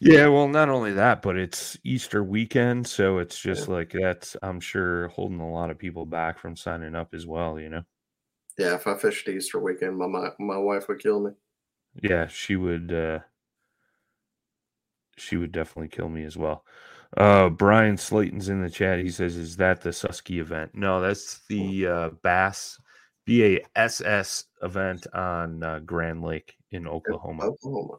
Yeah, 0.00 0.28
well, 0.28 0.48
not 0.48 0.68
only 0.68 0.92
that, 0.92 1.22
but 1.22 1.36
it's 1.36 1.76
Easter 1.84 2.22
weekend, 2.22 2.86
so 2.86 3.18
it's 3.18 3.38
just 3.38 3.68
yeah. 3.68 3.74
like 3.74 3.92
that's 3.92 4.36
I'm 4.42 4.60
sure 4.60 5.08
holding 5.08 5.40
a 5.40 5.50
lot 5.50 5.70
of 5.70 5.78
people 5.78 6.06
back 6.06 6.38
from 6.38 6.56
signing 6.56 6.94
up 6.94 7.14
as 7.14 7.26
well. 7.26 7.58
You 7.58 7.70
know. 7.70 7.82
Yeah, 8.58 8.74
if 8.74 8.86
I 8.86 8.96
fished 8.96 9.28
Easter 9.28 9.60
weekend, 9.60 9.96
my 9.96 10.06
my, 10.06 10.30
my 10.38 10.58
wife 10.58 10.88
would 10.88 11.00
kill 11.00 11.20
me. 11.20 11.32
Yeah, 12.02 12.26
she 12.26 12.56
would. 12.56 12.92
uh 12.92 13.20
She 15.16 15.36
would 15.36 15.52
definitely 15.52 15.88
kill 15.88 16.08
me 16.08 16.24
as 16.24 16.36
well. 16.36 16.64
Uh 17.16 17.48
Brian 17.48 17.96
Slayton's 17.96 18.48
in 18.48 18.62
the 18.62 18.70
chat. 18.70 18.98
He 18.98 19.10
says, 19.10 19.36
"Is 19.36 19.56
that 19.56 19.80
the 19.80 19.90
Susky 19.90 20.40
event?" 20.40 20.72
No, 20.74 21.00
that's 21.00 21.44
the 21.48 21.86
uh 21.86 22.10
Bass 22.22 22.78
B 23.24 23.44
A 23.44 23.64
S 23.76 24.00
S 24.00 24.44
event 24.62 25.06
on 25.12 25.62
uh, 25.62 25.80
Grand 25.80 26.22
Lake 26.22 26.56
in 26.70 26.88
Oklahoma. 26.88 27.44
Oklahoma. 27.44 27.98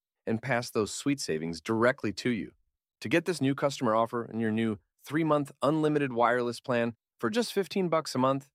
and 0.25 0.41
pass 0.41 0.69
those 0.69 0.93
sweet 0.93 1.19
savings 1.19 1.59
directly 1.61 2.13
to 2.13 2.29
you. 2.29 2.51
To 3.01 3.09
get 3.09 3.25
this 3.25 3.41
new 3.41 3.55
customer 3.55 3.95
offer 3.95 4.23
and 4.23 4.39
your 4.39 4.51
new 4.51 4.77
3-month 5.07 5.51
unlimited 5.61 6.13
wireless 6.13 6.59
plan 6.59 6.93
for 7.19 7.29
just 7.29 7.53
15 7.53 7.89
bucks 7.89 8.15
a 8.15 8.19
month, 8.19 8.47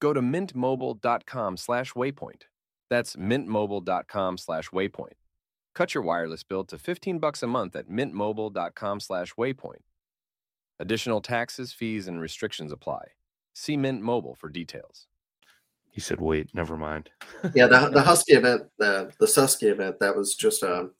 go 0.00 0.12
to 0.12 0.20
mintmobile.com/waypoint. 0.20 2.42
That's 2.90 3.16
mintmobile.com/waypoint. 3.16 5.14
Cut 5.74 5.94
your 5.94 6.04
wireless 6.04 6.42
bill 6.42 6.64
to 6.64 6.78
15 6.78 7.18
bucks 7.18 7.42
a 7.42 7.46
month 7.46 7.76
at 7.76 7.88
mintmobile.com/waypoint. 7.88 9.82
Additional 10.80 11.20
taxes, 11.20 11.72
fees, 11.72 12.08
and 12.08 12.20
restrictions 12.20 12.72
apply. 12.72 13.12
See 13.54 13.76
Mint 13.76 14.02
Mobile 14.02 14.34
for 14.34 14.48
details. 14.48 15.06
He 15.94 16.00
said, 16.00 16.20
"Wait, 16.20 16.52
never 16.52 16.76
mind." 16.76 17.08
yeah, 17.54 17.68
the 17.68 17.88
the 17.88 18.02
Husky 18.08 18.34
event, 18.34 18.64
the 18.78 19.12
the 19.20 19.26
Susky 19.26 19.70
event, 19.70 20.00
that 20.00 20.16
was 20.16 20.34
just 20.34 20.62
um, 20.64 20.90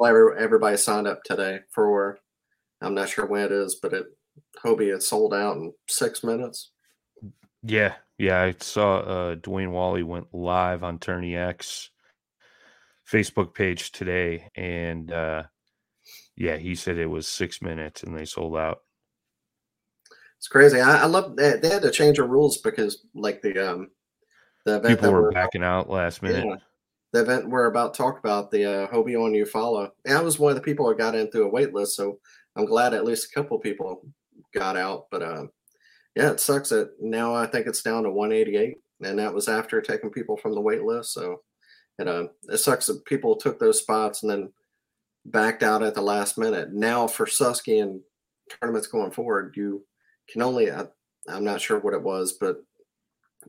everybody 0.00 0.78
signed 0.78 1.06
up 1.06 1.22
today 1.24 1.60
for. 1.70 2.18
I'm 2.80 2.94
not 2.94 3.10
sure 3.10 3.26
when 3.26 3.42
it 3.42 3.52
is, 3.52 3.74
but 3.74 3.92
it 3.92 4.06
Hobie 4.64 4.94
it 4.94 5.02
sold 5.02 5.34
out 5.34 5.56
in 5.56 5.74
six 5.88 6.24
minutes. 6.24 6.70
Yeah, 7.62 7.96
yeah, 8.16 8.40
I 8.40 8.54
saw 8.60 8.98
uh, 9.00 9.34
Dwayne 9.34 9.72
Wally 9.72 10.04
went 10.04 10.32
live 10.32 10.82
on 10.82 10.98
Tourney 10.98 11.36
X 11.36 11.90
Facebook 13.12 13.52
page 13.52 13.92
today, 13.92 14.48
and 14.54 15.12
uh, 15.12 15.42
yeah, 16.34 16.56
he 16.56 16.74
said 16.76 16.96
it 16.96 17.06
was 17.10 17.28
six 17.28 17.60
minutes 17.60 18.04
and 18.04 18.16
they 18.16 18.24
sold 18.24 18.56
out. 18.56 18.78
It's 20.38 20.48
crazy. 20.48 20.80
I, 20.80 21.02
I 21.02 21.06
love 21.06 21.36
that 21.36 21.60
they 21.60 21.68
had 21.68 21.82
to 21.82 21.90
change 21.90 22.16
the 22.16 22.22
rules 22.22 22.58
because, 22.58 23.04
like 23.14 23.42
the 23.42 23.58
um, 23.58 23.90
the 24.68 24.76
event 24.76 25.00
people 25.00 25.12
were 25.12 25.32
backing 25.32 25.64
out 25.64 25.88
last 25.88 26.22
minute. 26.22 26.44
Yeah, 26.44 26.56
the 27.12 27.20
event 27.22 27.48
we're 27.48 27.66
about 27.66 27.94
to 27.94 27.98
talk 27.98 28.18
about, 28.18 28.50
the 28.50 28.64
uh, 28.64 28.88
Hobie 28.88 29.18
on 29.18 29.32
Eufaula. 29.32 29.90
And 30.04 30.16
I 30.16 30.20
was 30.20 30.38
one 30.38 30.50
of 30.50 30.56
the 30.56 30.62
people 30.62 30.86
that 30.88 30.98
got 30.98 31.14
in 31.14 31.30
through 31.30 31.46
a 31.46 31.50
wait 31.50 31.72
list, 31.72 31.96
so 31.96 32.18
I'm 32.56 32.66
glad 32.66 32.92
at 32.92 33.04
least 33.04 33.30
a 33.30 33.34
couple 33.34 33.58
people 33.58 34.02
got 34.54 34.76
out. 34.76 35.06
But 35.10 35.22
uh, 35.22 35.46
yeah, 36.14 36.30
it 36.30 36.40
sucks 36.40 36.68
that 36.68 36.90
now 37.00 37.34
I 37.34 37.46
think 37.46 37.66
it's 37.66 37.82
down 37.82 38.02
to 38.02 38.10
188, 38.10 38.76
and 39.02 39.18
that 39.18 39.32
was 39.32 39.48
after 39.48 39.80
taking 39.80 40.10
people 40.10 40.36
from 40.36 40.54
the 40.54 40.60
wait 40.60 40.82
list. 40.82 41.14
So 41.14 41.40
it 41.98 42.06
uh, 42.08 42.28
it 42.48 42.58
sucks 42.58 42.86
that 42.86 43.04
people 43.06 43.36
took 43.36 43.58
those 43.58 43.78
spots 43.78 44.22
and 44.22 44.30
then 44.30 44.52
backed 45.24 45.62
out 45.62 45.82
at 45.82 45.94
the 45.94 46.02
last 46.02 46.36
minute. 46.36 46.72
Now 46.72 47.06
for 47.06 47.26
Susky 47.26 47.82
and 47.82 48.00
tournaments 48.60 48.86
going 48.86 49.12
forward, 49.12 49.54
you 49.56 49.84
can 50.28 50.42
only 50.42 50.70
uh, 50.70 50.84
I'm 51.26 51.44
not 51.44 51.60
sure 51.62 51.78
what 51.78 51.94
it 51.94 52.02
was, 52.02 52.34
but 52.38 52.58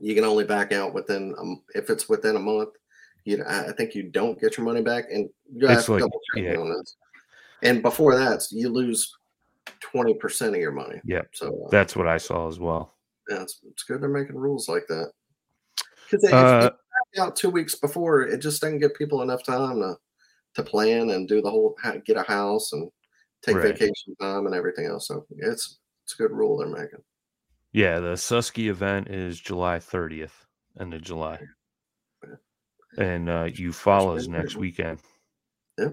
you 0.00 0.14
can 0.14 0.24
only 0.24 0.44
back 0.44 0.72
out 0.72 0.94
within 0.94 1.34
um, 1.38 1.62
if 1.74 1.90
it's 1.90 2.08
within 2.08 2.36
a 2.36 2.40
month. 2.40 2.70
You, 3.24 3.38
know, 3.38 3.44
I 3.46 3.72
think 3.72 3.94
you 3.94 4.04
don't 4.04 4.40
get 4.40 4.56
your 4.56 4.64
money 4.64 4.80
back, 4.80 5.04
and 5.12 5.28
you 5.54 5.66
have 5.66 5.84
to 5.84 5.92
like, 5.92 6.00
double 6.00 6.20
check 6.34 6.44
yeah. 6.44 6.56
on 6.56 6.70
this. 6.70 6.96
And 7.62 7.82
before 7.82 8.16
that, 8.16 8.46
you 8.50 8.70
lose 8.70 9.14
twenty 9.80 10.14
percent 10.14 10.54
of 10.54 10.60
your 10.60 10.72
money. 10.72 11.00
Yeah, 11.04 11.22
so 11.32 11.66
uh, 11.66 11.68
that's 11.70 11.94
what 11.94 12.06
I 12.06 12.16
saw 12.16 12.48
as 12.48 12.58
well. 12.58 12.94
Yeah, 13.28 13.42
it's, 13.42 13.60
it's 13.68 13.82
good 13.82 14.00
they're 14.00 14.08
making 14.08 14.36
rules 14.36 14.68
like 14.68 14.86
that. 14.88 15.12
Because 16.10 16.32
uh, 16.32 16.70
out 17.18 17.36
two 17.36 17.50
weeks 17.50 17.74
before, 17.74 18.22
it 18.22 18.38
just 18.38 18.60
doesn't 18.60 18.78
give 18.78 18.94
people 18.94 19.22
enough 19.22 19.44
time 19.44 19.80
to 19.80 19.96
to 20.54 20.62
plan 20.62 21.10
and 21.10 21.28
do 21.28 21.40
the 21.40 21.50
whole 21.50 21.76
get 22.04 22.16
a 22.16 22.22
house 22.22 22.72
and 22.72 22.90
take 23.42 23.56
right. 23.56 23.78
vacation 23.78 24.16
time 24.20 24.46
and 24.46 24.54
everything 24.54 24.86
else. 24.86 25.08
So 25.08 25.26
it's 25.38 25.78
it's 26.04 26.14
a 26.14 26.16
good 26.16 26.32
rule 26.32 26.56
they're 26.56 26.68
making. 26.68 27.02
Yeah, 27.72 28.00
the 28.00 28.14
Susky 28.14 28.68
event 28.68 29.08
is 29.08 29.38
July 29.38 29.78
30th, 29.78 30.32
end 30.80 30.94
of 30.94 31.02
July. 31.02 31.38
And 32.98 33.28
uh 33.28 33.44
Eufaula's 33.46 34.28
next 34.28 34.56
weekend. 34.56 34.98
Yeah. 35.78 35.90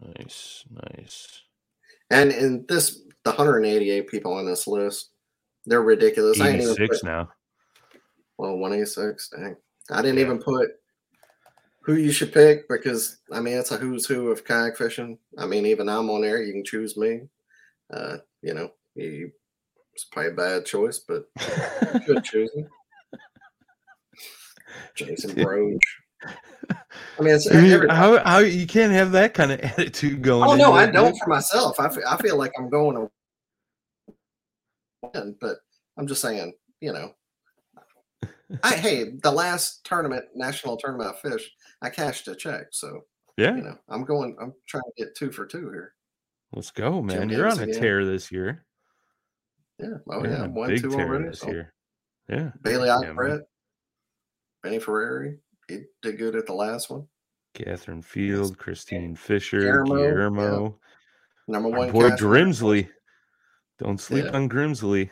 Nice, 0.00 0.64
nice. 0.70 1.42
And 2.10 2.30
in 2.30 2.64
this 2.68 3.02
the 3.24 3.30
188 3.32 4.06
people 4.08 4.32
on 4.32 4.46
this 4.46 4.66
list, 4.66 5.10
They're 5.66 5.82
ridiculous. 5.82 6.40
I 6.40 6.50
ain't 6.50 6.62
even 6.62 6.70
86 6.70 7.00
put, 7.00 7.04
now. 7.06 7.28
well, 8.38 8.56
186. 8.56 9.30
Dang. 9.30 9.56
I 9.90 10.02
didn't 10.02 10.18
Yeah. 10.18 10.24
even 10.24 10.38
put 10.38 10.70
who 11.82 11.94
you 11.94 12.12
should 12.12 12.32
pick 12.32 12.68
because 12.68 13.18
I 13.32 13.40
mean 13.40 13.58
it's 13.58 13.72
a 13.72 13.76
who's 13.76 14.06
who 14.06 14.28
of 14.30 14.44
kayak 14.44 14.76
fishing. 14.76 15.18
I 15.36 15.46
mean, 15.46 15.66
even 15.66 15.88
I'm 15.88 16.08
on 16.10 16.20
there. 16.22 16.40
You 16.42 16.52
can 16.52 16.64
choose 16.64 16.96
me. 16.96 17.22
Uh, 17.92 18.18
you 18.42 18.54
know, 18.54 18.70
you, 18.94 19.32
it's 19.98 20.04
probably 20.04 20.30
a 20.30 20.34
bad 20.34 20.64
choice, 20.64 21.00
but 21.00 21.24
choose 22.24 22.54
me. 22.54 22.64
Jason 24.94 25.34
Broach. 25.34 25.80
I 26.22 27.22
mean, 27.22 27.34
it's 27.34 27.52
I 27.52 27.60
mean, 27.60 27.88
how, 27.88 28.22
how 28.22 28.38
you 28.38 28.64
can't 28.64 28.92
have 28.92 29.10
that 29.12 29.34
kind 29.34 29.50
of 29.50 29.58
attitude 29.62 30.22
going. 30.22 30.48
Oh 30.48 30.54
no, 30.54 30.72
I 30.72 30.86
don't 30.86 31.18
for 31.18 31.28
myself. 31.28 31.80
I 31.80 31.88
feel, 31.88 32.04
I 32.08 32.16
feel 32.18 32.36
like 32.36 32.52
I'm 32.56 32.70
going 32.70 32.94
to 32.94 33.10
win, 35.02 35.34
but 35.40 35.56
I'm 35.96 36.06
just 36.06 36.22
saying, 36.22 36.52
you 36.80 36.92
know. 36.92 37.12
I 38.62 38.76
hey, 38.76 39.16
the 39.20 39.32
last 39.32 39.84
tournament, 39.84 40.26
national 40.36 40.76
tournament 40.76 41.12
I 41.12 41.28
fished, 41.28 41.50
I 41.82 41.90
cashed 41.90 42.28
a 42.28 42.36
check. 42.36 42.66
So 42.70 43.00
Yeah, 43.36 43.56
you 43.56 43.62
know, 43.62 43.76
I'm 43.88 44.04
going. 44.04 44.36
I'm 44.40 44.54
trying 44.68 44.84
to 44.84 45.04
get 45.04 45.16
two 45.16 45.32
for 45.32 45.44
two 45.44 45.70
here. 45.72 45.94
let's 46.52 46.70
go, 46.70 47.02
man. 47.02 47.28
Jim 47.28 47.30
You're 47.30 47.48
on 47.48 47.58
a 47.58 47.66
yeah. 47.66 47.80
tear 47.80 48.06
this 48.06 48.30
year. 48.30 48.64
Yeah. 49.78 49.88
Oh 50.10 50.22
You're 50.24 50.32
yeah, 50.32 50.46
one 50.46 50.76
two 50.76 50.92
already. 50.94 51.24
this 51.28 51.40
So, 51.40 51.48
year. 51.50 51.72
Yeah, 52.28 52.50
Bailey 52.62 52.88
Yeah, 52.88 53.12
man. 53.12 53.44
Benny 54.62 54.78
Ferrari. 54.78 55.38
He 55.68 55.82
did 56.02 56.18
good 56.18 56.34
at 56.36 56.46
the 56.46 56.54
last 56.54 56.90
one. 56.90 57.06
Catherine 57.54 58.02
Field, 58.02 58.58
Christine 58.58 59.14
Fisher, 59.16 59.60
Guillermo, 59.60 59.96
yeah. 60.02 60.10
Guillermo, 60.10 60.78
Number 61.46 61.68
our 61.70 61.78
one. 61.78 61.92
boy. 61.92 62.10
Grimsley. 62.10 62.88
Don't 63.78 64.00
sleep 64.00 64.24
Yeah. 64.26 64.32
on 64.32 64.48
Grimsley. 64.48 65.10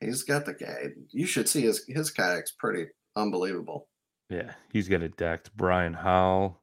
He's 0.00 0.22
got 0.22 0.46
the 0.46 0.54
guy. 0.54 0.88
You 1.10 1.26
should 1.26 1.48
see 1.48 1.62
his 1.62 1.84
his 1.86 2.12
kayak's 2.12 2.52
pretty 2.52 2.90
unbelievable. 3.16 3.88
Yeah, 4.30 4.54
he's 4.72 4.88
got 4.88 5.02
it 5.02 5.16
decked. 5.16 5.54
Brian 5.56 5.92
Howell, 5.92 6.60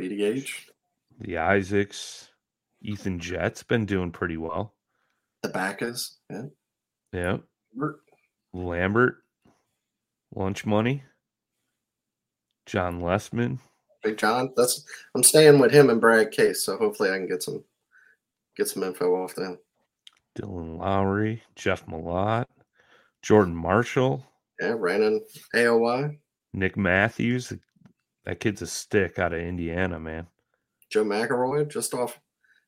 BDH, 0.00 0.68
the 1.20 1.38
Isaacs, 1.38 2.30
Ethan 2.80 3.20
Jett's 3.20 3.62
been 3.62 3.86
doing 3.86 4.10
pretty 4.10 4.36
well. 4.36 4.74
The 5.42 5.48
Bacchus, 5.48 6.18
yeah. 6.30 6.42
Yeah, 7.12 7.36
We're- 7.74 7.94
Lambert, 8.54 9.16
Lunch 10.34 10.64
Money, 10.64 11.02
John 12.66 13.00
Lessman. 13.00 13.58
Big 14.02 14.16
John. 14.16 14.52
That's 14.56 14.84
I'm 15.14 15.22
staying 15.22 15.58
with 15.58 15.70
him 15.72 15.88
and 15.90 16.00
Brad 16.00 16.30
Case, 16.32 16.64
so 16.64 16.76
hopefully 16.76 17.10
I 17.10 17.16
can 17.18 17.28
get 17.28 17.42
some 17.42 17.62
get 18.56 18.68
some 18.68 18.82
info 18.82 19.14
off 19.22 19.34
them. 19.34 19.58
Dylan 20.36 20.78
Lowry, 20.78 21.42
Jeff 21.54 21.86
Malott, 21.86 22.46
Jordan 23.22 23.54
Marshall, 23.54 24.24
Yeah, 24.60 24.74
Brandon 24.74 25.20
AOY, 25.54 26.18
Nick 26.52 26.76
Matthews. 26.76 27.52
That 28.24 28.40
kid's 28.40 28.62
a 28.62 28.66
stick 28.66 29.18
out 29.18 29.32
of 29.32 29.40
Indiana, 29.40 29.98
man. 30.00 30.26
Joe 30.90 31.04
McElroy, 31.04 31.68
just 31.70 31.94
off 31.94 32.18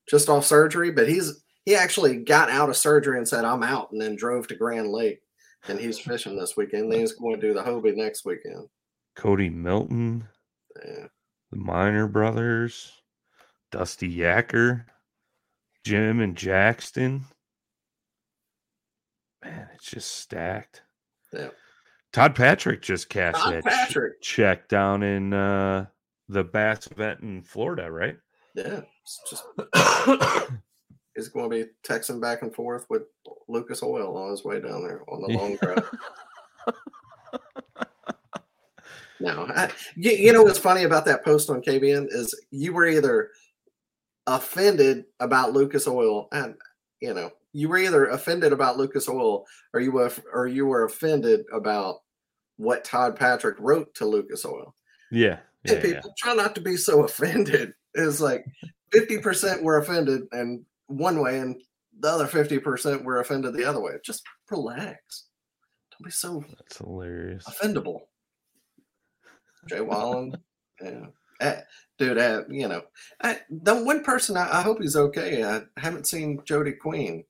just 0.09 0.29
off 0.29 0.45
surgery, 0.45 0.91
but 0.91 1.07
he's 1.09 1.43
he 1.65 1.75
actually 1.75 2.17
got 2.17 2.49
out 2.49 2.69
of 2.69 2.77
surgery 2.77 3.17
and 3.17 3.27
said 3.27 3.43
I'm 3.45 3.63
out, 3.63 3.91
and 3.91 3.99
then 4.01 4.15
drove 4.15 4.47
to 4.47 4.55
Grand 4.55 4.89
Lake, 4.91 5.21
and 5.67 5.79
he's 5.79 5.99
fishing 5.99 6.37
this 6.37 6.55
weekend. 6.55 6.91
Then 6.91 6.99
he's 6.99 7.13
going 7.13 7.35
to 7.39 7.41
do 7.41 7.53
the 7.53 7.61
Hobie 7.63 7.95
next 7.95 8.25
weekend. 8.25 8.67
Cody 9.15 9.49
Milton, 9.49 10.27
Yeah, 10.85 11.07
the 11.51 11.57
Minor 11.57 12.07
Brothers, 12.07 12.91
Dusty 13.71 14.13
Yacker, 14.15 14.85
Jim 15.83 16.19
and 16.19 16.35
Jackson. 16.35 17.25
Man, 19.43 19.67
it's 19.75 19.85
just 19.89 20.11
stacked. 20.19 20.81
Yeah. 21.31 21.49
Todd 22.13 22.33
Patrick 22.35 22.81
just 22.81 23.09
cast 23.09 23.37
Todd 23.37 23.53
that 23.53 23.63
Patrick. 23.65 24.21
check 24.21 24.67
down 24.69 25.03
in 25.03 25.33
uh, 25.33 25.85
the 26.29 26.43
Bass 26.43 26.87
event 26.87 27.19
in 27.21 27.43
Florida, 27.43 27.91
right? 27.91 28.17
Yeah, 28.55 28.81
it's 29.03 29.21
just 29.29 29.43
he's 31.15 31.27
going 31.29 31.49
to 31.49 31.55
be 31.65 31.71
texting 31.87 32.21
back 32.21 32.41
and 32.41 32.53
forth 32.53 32.85
with 32.89 33.03
Lucas 33.47 33.81
Oil 33.83 34.17
on 34.17 34.31
his 34.31 34.43
way 34.43 34.59
down 34.59 34.83
there 34.83 35.01
on 35.09 35.21
the 35.21 35.31
Yeah. 35.33 35.37
long 35.39 35.55
drive. 35.57 35.89
No, 39.19 39.45
I, 39.47 39.71
you, 39.95 40.11
you 40.11 40.33
know 40.33 40.43
what's 40.43 40.59
funny 40.59 40.83
about 40.83 41.05
that 41.05 41.23
post 41.23 41.49
on 41.49 41.61
KBN 41.61 42.07
is 42.09 42.37
you 42.51 42.73
were 42.73 42.85
either 42.85 43.29
offended 44.27 45.05
about 45.21 45.53
Lucas 45.53 45.87
Oil, 45.87 46.27
and 46.33 46.55
you 46.99 47.13
know 47.13 47.31
you 47.53 47.69
were 47.69 47.77
either 47.77 48.07
offended 48.07 48.51
about 48.51 48.77
Lucas 48.77 49.07
Oil 49.07 49.45
or 49.73 49.79
you 49.79 49.93
were 49.93 50.11
or 50.33 50.47
you 50.47 50.65
were 50.65 50.83
offended 50.83 51.45
about 51.53 52.01
what 52.57 52.83
Todd 52.83 53.15
Patrick 53.15 53.55
wrote 53.59 53.93
to 53.95 54.05
Lucas 54.05 54.45
Oil. 54.45 54.75
yeah. 55.11 55.37
Hey, 55.63 55.75
Yeah, 55.75 55.75
yeah. 55.75 55.81
people, 55.95 56.13
try 56.17 56.35
not 56.35 56.53
to 56.55 56.61
be 56.61 56.75
so 56.75 57.03
offended. 57.05 57.73
It's 57.93 58.19
like 58.19 58.45
fifty 58.91 59.17
percent 59.19 59.63
were 59.63 59.77
offended 59.77 60.23
and 60.33 60.65
one 60.87 61.19
way, 61.21 61.39
and 61.39 61.61
the 61.99 62.09
other 62.09 62.27
fifty 62.27 62.59
percent 62.59 63.03
were 63.03 63.19
offended 63.19 63.53
the 63.53 63.65
other 63.65 63.81
way. 63.81 63.93
Just 64.03 64.23
relax. 64.51 65.25
Don't 65.91 66.05
be 66.05 66.11
so 66.11 66.43
That's 66.57 66.77
hilarious. 66.77 67.45
offendable. 67.45 68.01
Jay 69.69 69.81
Wallen, 69.81 70.35
yeah, 70.81 71.05
Eh, 71.41 71.61
dude. 71.97 72.17
Uh, 72.17 72.43
you 72.49 72.67
know, 72.67 72.83
I, 73.23 73.39
the 73.49 73.75
one 73.83 74.03
person 74.03 74.37
I, 74.37 74.59
I 74.59 74.61
hope 74.61 74.79
he's 74.81 74.95
okay. 74.95 75.43
I 75.43 75.61
haven't 75.77 76.07
seen 76.07 76.39
Jody 76.45 76.73
Queen. 76.73 77.23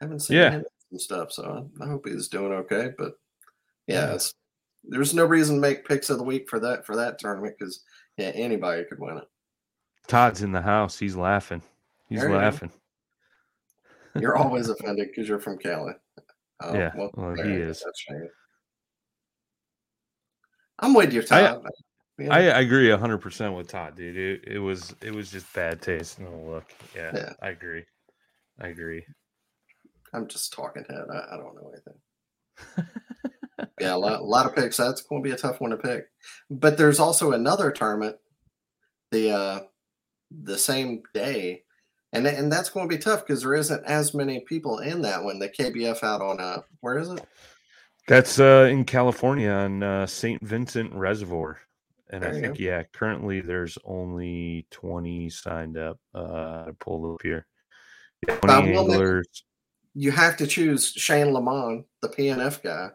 Haven't 0.00 0.20
seen 0.20 0.36
Yeah. 0.38 0.50
him 0.50 0.64
and 0.90 1.00
stuff, 1.00 1.32
so 1.32 1.68
I, 1.80 1.84
I 1.84 1.88
hope 1.88 2.06
he's 2.06 2.28
doing 2.28 2.52
okay. 2.52 2.90
But 2.96 3.14
yeah, 3.86 4.14
it's 4.14 4.34
there's 4.84 5.14
no 5.14 5.24
reason 5.24 5.56
to 5.56 5.60
make 5.60 5.86
picks 5.86 6.10
of 6.10 6.18
the 6.18 6.24
week 6.24 6.48
for 6.48 6.60
that 6.60 6.84
for 6.86 6.96
that 6.96 7.18
tournament 7.18 7.56
because 7.58 7.82
yeah, 8.16 8.28
anybody 8.34 8.84
could 8.84 8.98
win 9.00 9.18
it. 9.18 9.24
Todd's 10.06 10.42
in 10.42 10.52
the 10.52 10.60
house. 10.62 10.98
He's 10.98 11.16
laughing. 11.16 11.62
He's 12.12 12.20
There 12.20 12.30
you 12.30 12.36
laughing. 12.36 12.70
You're 14.20 14.36
always 14.42 14.68
offended 14.68 15.08
because 15.08 15.28
you're 15.28 15.38
from 15.38 15.56
Cali. 15.56 15.94
Oh, 16.60 16.74
Yeah, 16.74 16.90
well, 16.94 17.34
there 17.34 17.46
he 17.46 17.54
is. 17.54 17.82
I'm 20.78 20.92
with 20.92 21.12
you, 21.12 21.22
Todd. 21.22 21.64
You 22.18 22.26
know, 22.26 22.32
I, 22.32 22.48
I 22.50 22.60
agree 22.60 22.90
hundred 22.90 23.18
percent 23.18 23.54
with 23.54 23.68
Todd, 23.68 23.96
dude. 23.96 24.16
It, 24.16 24.44
it 24.46 24.58
was 24.58 24.94
it 25.00 25.14
was 25.14 25.30
just 25.30 25.50
bad 25.54 25.80
taste. 25.80 26.20
No 26.20 26.30
look. 26.46 26.64
Yeah, 26.94 27.12
Yeah. 27.14 27.32
I 27.40 27.48
agree. 27.48 27.84
I 28.60 28.68
agree. 28.68 29.04
I'm 30.12 30.28
just 30.28 30.52
talking 30.52 30.84
head. 30.88 31.06
I, 31.10 31.34
I 31.34 31.36
don't 31.38 31.54
know 31.54 31.72
anything. 31.72 32.90
yeah, 33.80 33.94
a 33.94 33.96
lot, 33.96 34.20
a 34.20 34.24
lot 34.24 34.44
of 34.44 34.54
picks. 34.54 34.76
That's 34.76 35.00
going 35.00 35.22
to 35.22 35.26
be 35.26 35.34
a 35.34 35.38
tough 35.38 35.62
one 35.62 35.70
to 35.70 35.78
pick. 35.78 36.04
But 36.50 36.76
there's 36.76 37.00
also 37.00 37.32
another 37.32 37.70
tournament, 37.70 38.16
the 39.10 39.30
uh, 39.30 39.60
the 40.30 40.58
same 40.58 41.02
day, 41.14 41.62
and 42.12 42.26
and 42.26 42.50
that's 42.52 42.70
going 42.70 42.88
to 42.88 42.94
be 42.96 43.00
tough 43.02 43.26
because 43.26 43.42
there 43.42 43.54
isn't 43.54 43.84
as 43.84 44.14
many 44.14 44.40
people 44.40 44.78
in 44.78 45.02
that 45.02 45.22
one. 45.22 45.38
The 45.38 45.48
KBF 45.48 46.02
out 46.02 46.20
on 46.20 46.40
uh, 46.40 46.62
where 46.80 46.98
is 46.98 47.08
it? 47.10 47.24
That's 48.08 48.40
uh, 48.40 48.68
in 48.70 48.84
California 48.84 49.50
on 49.50 49.82
uh, 49.82 50.06
San 50.06 50.38
Vicente 50.42 50.90
Reservoir. 50.92 51.58
And 52.10 52.24
I 52.24 52.28
There 52.28 52.36
you 52.36 52.42
think, 52.42 52.58
yeah, 52.58 52.82
currently 52.92 53.40
there's 53.40 53.78
only 53.84 54.66
20 54.70 55.30
signed 55.30 55.78
up. 55.78 55.98
Uh, 56.14 56.64
I 56.66 56.70
pulled 56.78 57.14
up 57.14 57.22
here. 57.22 57.46
Yeah, 58.28 58.36
20 58.36 58.46
Bob 58.46 58.64
Wilmot. 58.64 58.92
anglers. 58.94 59.44
You 59.94 60.10
have 60.10 60.36
to 60.38 60.46
choose 60.46 60.92
Shane 60.92 61.32
Lamont, 61.32 61.86
the 62.02 62.08
PNF 62.08 62.62
guy. 62.62 62.90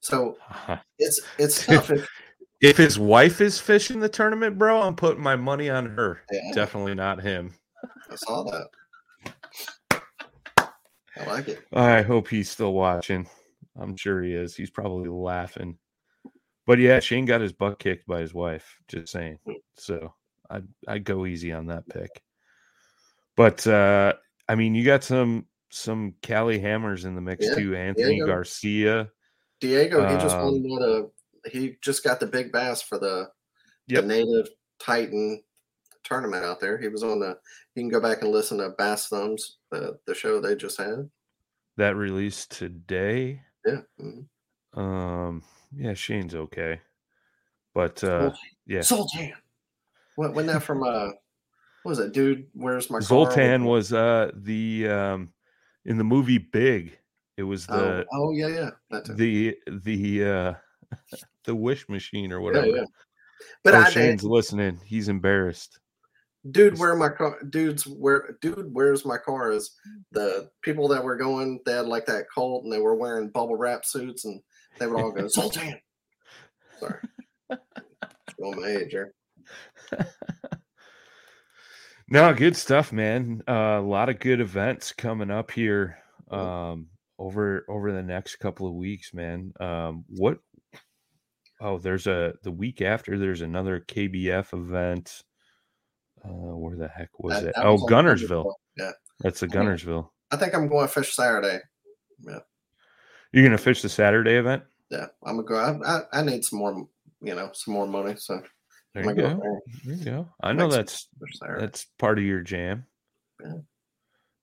So 0.00 0.36
it's 0.98 1.20
it's 1.38 1.64
tough. 1.66 1.90
If, 1.90 2.08
If 2.60 2.76
his 2.76 2.98
wife 2.98 3.40
is 3.40 3.58
fishing 3.60 4.00
the 4.00 4.08
tournament, 4.08 4.58
bro, 4.58 4.82
I'm 4.82 4.96
putting 4.96 5.22
my 5.22 5.36
money 5.36 5.70
on 5.70 5.86
her. 5.86 6.20
yeah, 6.30 6.52
Definitely 6.52 6.94
not 6.96 7.22
him. 7.22 7.54
I 8.10 8.14
saw 8.16 8.42
that. 8.44 8.68
I 11.16 11.24
like 11.26 11.48
it. 11.48 11.64
I 11.72 12.02
hope 12.02 12.28
he's 12.28 12.50
still 12.50 12.72
watching. 12.72 13.28
I'm 13.78 13.96
sure 13.96 14.22
he 14.22 14.32
is. 14.34 14.54
He's 14.54 14.70
probably 14.70 15.08
laughing. 15.08 15.78
But 16.66 16.78
yeah, 16.78 17.00
Shane 17.00 17.24
got 17.24 17.40
his 17.40 17.52
butt 17.52 17.78
kicked 17.78 18.06
by 18.06 18.20
his 18.20 18.34
wife. 18.34 18.76
Just 18.88 19.12
saying. 19.12 19.38
So 19.76 20.14
I 20.50 20.60
I 20.86 20.98
go 20.98 21.26
easy 21.26 21.52
on 21.52 21.66
that 21.66 21.88
pick. 21.88 22.22
But 23.36 23.66
uh 23.66 24.14
I 24.48 24.54
mean, 24.54 24.74
you 24.74 24.84
got 24.84 25.04
some 25.04 25.46
some 25.70 26.14
Cali 26.22 26.58
hammers 26.58 27.04
in 27.04 27.14
the 27.14 27.20
mix 27.20 27.46
Yeah, 27.46 27.54
too. 27.54 27.74
Anthony 27.76 28.16
Diego. 28.16 28.26
Garcia. 28.26 29.10
Diego, 29.60 30.08
he 30.08 30.14
just 30.22 30.36
won 30.36 30.54
Um, 30.54 30.62
the 30.62 31.10
he 31.50 31.76
just 31.82 32.04
got 32.04 32.20
the 32.20 32.26
big 32.26 32.52
bass 32.52 32.82
for 32.82 32.98
the, 32.98 33.30
Yep. 33.86 34.02
the 34.02 34.08
native 34.08 34.48
Titan 34.78 35.42
tournament 36.08 36.44
out 36.44 36.60
there. 36.60 36.78
He 36.78 36.88
was 36.88 37.02
on 37.02 37.20
the 37.20 37.38
you 37.74 37.82
can 37.82 37.88
go 37.88 38.00
back 38.00 38.22
and 38.22 38.32
listen 38.32 38.58
to 38.58 38.70
Bass 38.70 39.08
Thumbs, 39.08 39.58
the 39.70 39.98
the 40.06 40.14
show 40.14 40.40
they 40.40 40.56
just 40.56 40.78
had. 40.78 41.08
That 41.76 41.96
released 41.96 42.50
today. 42.50 43.42
Yeah. 43.66 43.80
mhm. 44.00 44.24
Um 44.78 45.42
yeah, 45.76 45.94
Shane's 45.94 46.34
okay. 46.34 46.80
But 47.74 48.02
uh 48.02 48.32
yeah. 48.66 48.82
Zoltan. 48.82 49.34
What 50.16 50.34
when 50.34 50.46
that 50.46 50.62
from 50.62 50.82
uh 50.82 51.10
what 51.82 51.90
was 51.90 51.98
it, 51.98 52.12
dude? 52.12 52.46
Where's 52.54 52.90
my 52.90 52.98
car? 52.98 53.02
Zoltan 53.02 53.64
was 53.64 53.92
uh 53.92 54.30
the 54.34 54.88
um 54.88 55.32
in 55.84 55.98
the 55.98 56.04
movie 56.04 56.38
Big. 56.38 56.98
It 57.36 57.44
was 57.44 57.66
the 57.66 58.04
oh, 58.12 58.26
oh 58.26 58.32
yeah, 58.32 58.48
yeah. 58.48 58.70
The 58.90 59.56
the 59.84 60.24
uh 60.24 60.54
the 61.44 61.54
wish 61.54 61.88
machine 61.88 62.32
or 62.32 62.40
whatever. 62.40 62.66
yeah. 62.66 62.84
But 63.62 63.74
oh, 63.74 63.80
I, 63.80 63.90
Shane's 63.90 64.24
listening. 64.24 64.80
He's 64.84 65.08
embarrassed. 65.08 65.78
Dude, 66.50 66.78
where 66.78 66.94
my 66.94 67.08
car, 67.08 67.38
dudes, 67.50 67.86
where, 67.86 68.36
dude, 68.40 68.70
where's 68.72 69.04
my 69.04 69.18
car? 69.18 69.50
Is 69.50 69.76
the 70.12 70.50
people 70.62 70.88
that 70.88 71.02
were 71.02 71.16
going? 71.16 71.60
They 71.66 71.72
had 71.72 71.86
like 71.86 72.06
that 72.06 72.26
cult, 72.32 72.64
and 72.64 72.72
they 72.72 72.80
were 72.80 72.94
wearing 72.94 73.30
bubble 73.30 73.56
wrap 73.56 73.84
suits, 73.84 74.24
and 74.24 74.40
they 74.78 74.86
would 74.86 75.00
all 75.00 75.10
go 75.10 75.28
Zoltan. 75.28 75.80
Sorry, 76.78 77.00
showing 78.38 78.60
my 78.60 78.68
age 78.68 78.90
here. 78.90 79.14
No, 82.10 82.32
good 82.32 82.56
stuff, 82.56 82.90
man. 82.90 83.42
Uh, 83.46 83.78
a 83.78 83.82
lot 83.82 84.08
of 84.08 84.18
good 84.18 84.40
events 84.40 84.92
coming 84.92 85.30
up 85.30 85.50
here 85.50 85.98
um, 86.30 86.86
over 87.18 87.66
over 87.68 87.92
the 87.92 88.02
next 88.02 88.36
couple 88.36 88.66
of 88.66 88.74
weeks, 88.74 89.12
man. 89.12 89.52
Um, 89.60 90.04
what? 90.08 90.38
Oh, 91.60 91.76
there's 91.76 92.06
a 92.06 92.32
the 92.42 92.50
week 92.50 92.80
after. 92.80 93.18
There's 93.18 93.42
another 93.42 93.80
KBF 93.80 94.54
event. 94.54 95.22
Uh, 96.24 96.56
where 96.56 96.76
the 96.76 96.88
heck 96.88 97.10
was 97.18 97.34
That- 97.34 97.48
it? 97.50 97.54
that 97.56 97.64
Oh, 97.66 97.74
was 97.74 97.82
Guntersville. 97.84 98.52
Yeah, 98.76 98.92
That's 99.20 99.40
the 99.40 99.48
Guntersville. 99.48 100.10
I 100.30 100.36
think 100.36 100.54
I'm 100.54 100.68
going 100.68 100.86
to 100.86 100.92
fish 100.92 101.14
Saturday. 101.14 101.58
Yeah, 102.20 102.38
you're 103.32 103.44
gonna 103.44 103.58
fish 103.58 103.80
the 103.82 103.88
Saturday 103.88 104.36
event. 104.36 104.64
Yeah, 104.90 105.06
I'm 105.24 105.36
gonna 105.36 105.46
go. 105.46 105.56
I, 105.84 105.98
I, 105.98 106.02
I 106.20 106.22
need 106.22 106.44
some 106.44 106.58
more, 106.58 106.88
you 107.20 107.34
know, 107.34 107.50
some 107.52 107.74
more 107.74 107.86
money. 107.86 108.16
So 108.16 108.42
There 108.94 109.04
you 109.04 109.14
go. 109.14 109.34
go 109.36 109.60
There 109.84 109.94
you 109.94 110.04
go. 110.04 110.28
I 110.42 110.52
know 110.52 110.68
that's 110.68 111.08
that's 111.58 111.84
part 111.98 112.18
of 112.18 112.24
your 112.24 112.40
jam. 112.40 112.86
Yeah. 113.40 113.58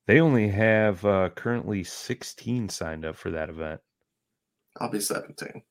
They 0.08 0.22
only 0.22 0.48
have 0.48 1.04
uh, 1.04 1.32
currently 1.32 1.84
16 1.84 2.70
signed 2.70 3.04
up 3.06 3.18
for 3.18 3.32
that 3.32 3.50
event. 3.50 3.82
I'll 4.80 4.90
be 4.92 5.02
17. 5.02 5.64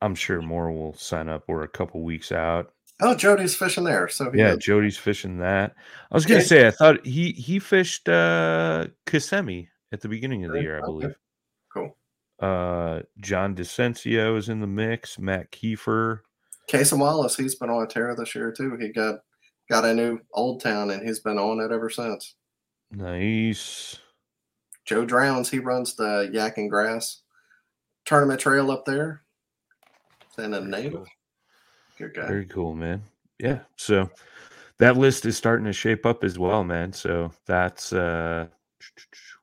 I'm 0.00 0.14
sure 0.14 0.40
more 0.42 0.72
will 0.72 0.94
sign 0.94 1.28
up. 1.28 1.44
We're 1.48 1.62
a 1.64 1.68
couple 1.68 2.02
weeks 2.02 2.32
out. 2.32 2.72
Oh, 3.00 3.14
Jody's 3.14 3.54
fishing 3.54 3.84
there. 3.84 4.08
So 4.08 4.30
Yeah, 4.34 4.50
knows. 4.50 4.64
Jody's 4.64 4.98
fishing 4.98 5.38
that. 5.38 5.74
I 6.10 6.14
was 6.14 6.26
gonna 6.26 6.40
Okay. 6.40 6.46
say 6.46 6.66
I 6.66 6.70
thought 6.72 7.06
he 7.06 7.32
he 7.32 7.58
fished 7.58 8.08
uh 8.08 8.86
Kissimmee 9.06 9.68
at 9.92 10.00
the 10.00 10.08
beginning 10.08 10.44
of 10.44 10.52
the 10.52 10.60
year, 10.60 10.76
I 10.76 10.80
okay. 10.80 10.86
believe. 10.86 11.16
cool. 11.72 11.96
Uh 12.40 13.02
John 13.20 13.54
DeCencio 13.54 14.36
is 14.36 14.48
in 14.48 14.60
the 14.60 14.66
mix, 14.66 15.18
Matt 15.18 15.52
Kiefer. 15.52 16.20
Case 16.66 16.92
Wallace, 16.92 17.36
he's 17.36 17.54
been 17.54 17.70
on 17.70 17.84
a 17.84 17.86
tear 17.86 18.14
this 18.16 18.34
year 18.34 18.52
too. 18.52 18.76
He 18.76 18.88
got 18.88 19.20
got 19.70 19.84
a 19.84 19.94
new 19.94 20.18
Old 20.32 20.60
Town, 20.62 20.90
and 20.90 21.06
he's 21.06 21.20
been 21.20 21.38
on 21.38 21.60
it 21.60 21.72
ever 21.72 21.88
since. 21.90 22.34
Nice. 22.90 23.98
Joe 24.86 25.04
Drowns, 25.04 25.50
he 25.50 25.58
runs 25.58 25.94
the 25.94 26.30
Yak 26.32 26.56
and 26.58 26.70
Grass 26.70 27.22
tournament 28.06 28.40
trail 28.40 28.70
up 28.70 28.84
there. 28.86 29.22
And 30.38 30.54
a 30.54 30.60
native. 30.60 31.06
Good 31.98 32.14
guy. 32.14 32.26
Very 32.28 32.46
cool, 32.46 32.74
man. 32.74 33.02
Yeah. 33.38 33.60
So 33.76 34.08
that 34.78 34.96
list 34.96 35.26
is 35.26 35.36
starting 35.36 35.66
to 35.66 35.72
shape 35.72 36.06
up 36.06 36.22
as 36.24 36.38
well, 36.38 36.62
man. 36.64 36.92
So 36.92 37.32
that's 37.46 37.92
uh 37.92 38.46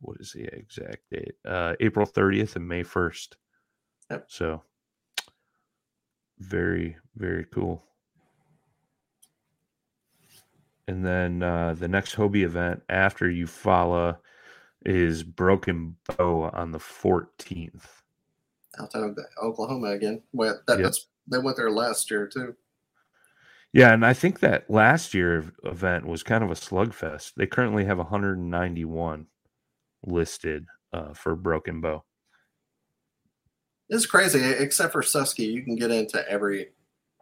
what 0.02 0.18
is 0.20 0.32
the 0.32 0.46
exact 0.56 1.10
date? 1.12 1.36
Uh 1.46 1.76
April 1.80 2.06
30th 2.06 2.56
and 2.56 2.68
May 2.68 2.84
1st. 2.84 3.36
Yep. 4.12 4.26
So 4.30 4.64
very, 6.40 6.98
very 7.16 7.46
cool. 7.46 7.84
And 10.88 11.06
then 11.06 11.44
uh 11.44 11.74
the 11.74 11.88
next 11.88 12.16
Hobie 12.16 12.44
event 12.46 12.82
after 12.90 13.26
Eufaula 13.26 14.18
is 14.86 15.24
Broken 15.24 15.96
Bow 16.18 16.50
on 16.54 16.72
the 16.72 16.78
14th. 16.80 17.86
Out 18.80 18.92
to 18.92 19.16
Oklahoma 19.42 19.92
again. 19.92 20.22
Well, 20.32 20.60
that, 20.68 20.78
Yep. 20.78 20.84
that's 20.84 21.08
they 21.28 21.38
went 21.38 21.58
there 21.58 21.72
last 21.72 22.10
year 22.12 22.28
too. 22.28 22.56
Yeah, 23.74 23.94
and 23.94 24.06
I 24.06 24.14
think 24.14 24.40
that 24.40 24.70
last 24.70 25.14
year 25.14 25.52
event 25.64 26.06
was 26.06 26.24
kind 26.24 26.44
of 26.44 26.50
a 26.50 26.56
slugfest. 26.56 27.34
They 27.36 27.46
currently 27.46 27.84
have 27.86 27.98
191 27.98 29.28
listed 30.06 30.66
uh, 30.94 31.14
for 31.14 31.36
Broken 31.36 31.82
Bow. 31.82 32.04
It's 33.90 34.06
crazy, 34.06 34.42
except 34.42 34.94
for 34.94 35.02
Susky, 35.02 35.52
you 35.52 35.62
can 35.62 35.76
get 35.76 35.92
into 35.92 36.28
every 36.30 36.70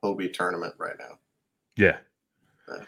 Hobie 0.04 0.32
tournament 0.32 0.76
right 0.78 0.96
now. 1.00 1.18
Yeah. 1.76 1.98
Yeah. 2.70 2.84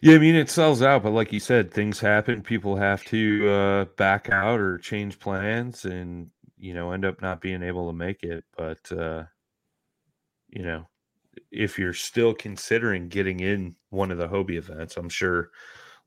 Yeah, 0.00 0.14
I 0.14 0.18
mean 0.18 0.36
it 0.36 0.50
sells 0.50 0.82
out, 0.82 1.02
but 1.02 1.12
like 1.12 1.32
you 1.32 1.40
said, 1.40 1.72
things 1.72 1.98
happen. 1.98 2.42
People 2.42 2.76
have 2.76 3.04
to 3.06 3.48
uh, 3.48 3.84
back 3.96 4.30
out 4.30 4.60
or 4.60 4.78
change 4.78 5.18
plans, 5.18 5.84
and 5.84 6.30
you 6.56 6.72
know 6.72 6.92
end 6.92 7.04
up 7.04 7.20
not 7.20 7.40
being 7.40 7.62
able 7.62 7.88
to 7.88 7.92
make 7.92 8.22
it. 8.22 8.44
But 8.56 8.92
uh, 8.92 9.24
you 10.48 10.62
know, 10.62 10.86
if 11.50 11.78
you're 11.78 11.94
still 11.94 12.34
considering 12.34 13.08
getting 13.08 13.40
in 13.40 13.74
one 13.90 14.10
of 14.10 14.18
the 14.18 14.28
Hobie 14.28 14.58
events, 14.58 14.96
I'm 14.96 15.08
sure, 15.08 15.50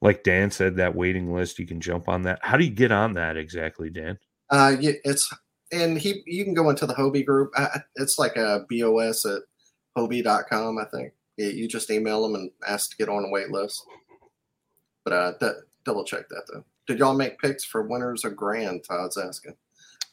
like 0.01 0.23
Dan 0.23 0.51
said, 0.51 0.75
that 0.75 0.95
waiting 0.95 1.33
list 1.33 1.59
you 1.59 1.67
can 1.67 1.79
jump 1.81 2.09
on 2.09 2.23
that. 2.23 2.39
How 2.41 2.57
do 2.57 2.65
you 2.65 2.71
get 2.71 2.91
on 2.91 3.13
that 3.13 3.37
exactly, 3.37 3.89
Dan? 3.89 4.17
Uh, 4.49 4.75
yeah, 4.79 4.93
it's 5.03 5.33
and 5.71 5.97
he 5.97 6.21
you 6.25 6.43
can 6.43 6.53
go 6.53 6.69
into 6.69 6.85
the 6.85 6.93
Hobie 6.93 7.25
group. 7.25 7.53
It's 7.95 8.19
like 8.19 8.35
a 8.35 8.65
BOS 8.69 9.25
at 9.25 9.41
Hobie.com, 9.97 10.77
I 10.77 10.85
think. 10.85 11.13
You 11.37 11.67
just 11.67 11.89
email 11.89 12.21
them 12.21 12.35
and 12.35 12.51
ask 12.67 12.91
to 12.91 12.97
get 12.97 13.09
on 13.09 13.25
a 13.25 13.29
wait 13.29 13.49
list. 13.49 13.81
But 15.03 15.13
uh, 15.13 15.33
d- 15.39 15.61
double 15.85 16.03
check 16.03 16.27
that 16.29 16.43
though. 16.51 16.63
Did 16.87 16.99
y'all 16.99 17.15
make 17.15 17.39
picks 17.39 17.63
for 17.63 17.83
winners 17.83 18.25
or 18.25 18.31
grand? 18.31 18.83
Todd's 18.87 19.17
asking. 19.17 19.55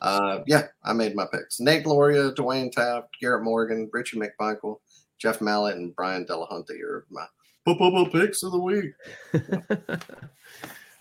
Uh, 0.01 0.40
yeah, 0.46 0.68
I 0.85 0.92
made 0.92 1.14
my 1.16 1.27
picks. 1.33 1.59
Nate 1.61 1.85
Gloria, 1.85 2.33
Dwayne 2.33 2.70
Taft, 2.70 3.09
Garrett 3.20 3.42
Morgan, 3.42 3.90
Richie 3.92 4.18
McMichael, 4.20 4.77
Jeff 5.18 5.40
Mallett, 5.40 5.77
and 5.77 5.94
Brian 5.96 6.24
Delahunty 6.24 6.81
are 6.83 7.07
my 7.11 7.27
boop 7.66 8.12
picks 8.12 8.42
of 8.42 8.53
the 8.53 8.59
week. 8.59 8.92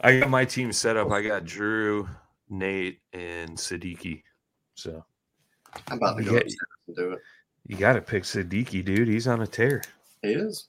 I 0.02 0.20
got 0.20 0.30
my 0.30 0.46
team 0.46 0.72
set 0.72 0.98
up. 0.98 1.12
I 1.12 1.22
got 1.22 1.46
Drew, 1.46 2.08
Nate, 2.50 3.00
and 3.14 3.58
Siddiqui. 3.58 4.24
So 4.76 5.04
I'm 5.90 5.98
about 5.98 6.18
to 6.18 6.24
go 6.24 6.38
and 6.38 6.96
do 6.96 7.12
it. 7.14 7.20
you 7.68 7.78
got 7.78 7.94
to 7.94 8.02
pick 8.02 8.24
Siddiqui, 8.24 8.84
dude. 8.86 9.08
He's 9.08 9.28
on 9.28 9.42
a 9.42 9.48
tear, 9.48 9.82
He 10.22 10.30
is. 10.34 10.68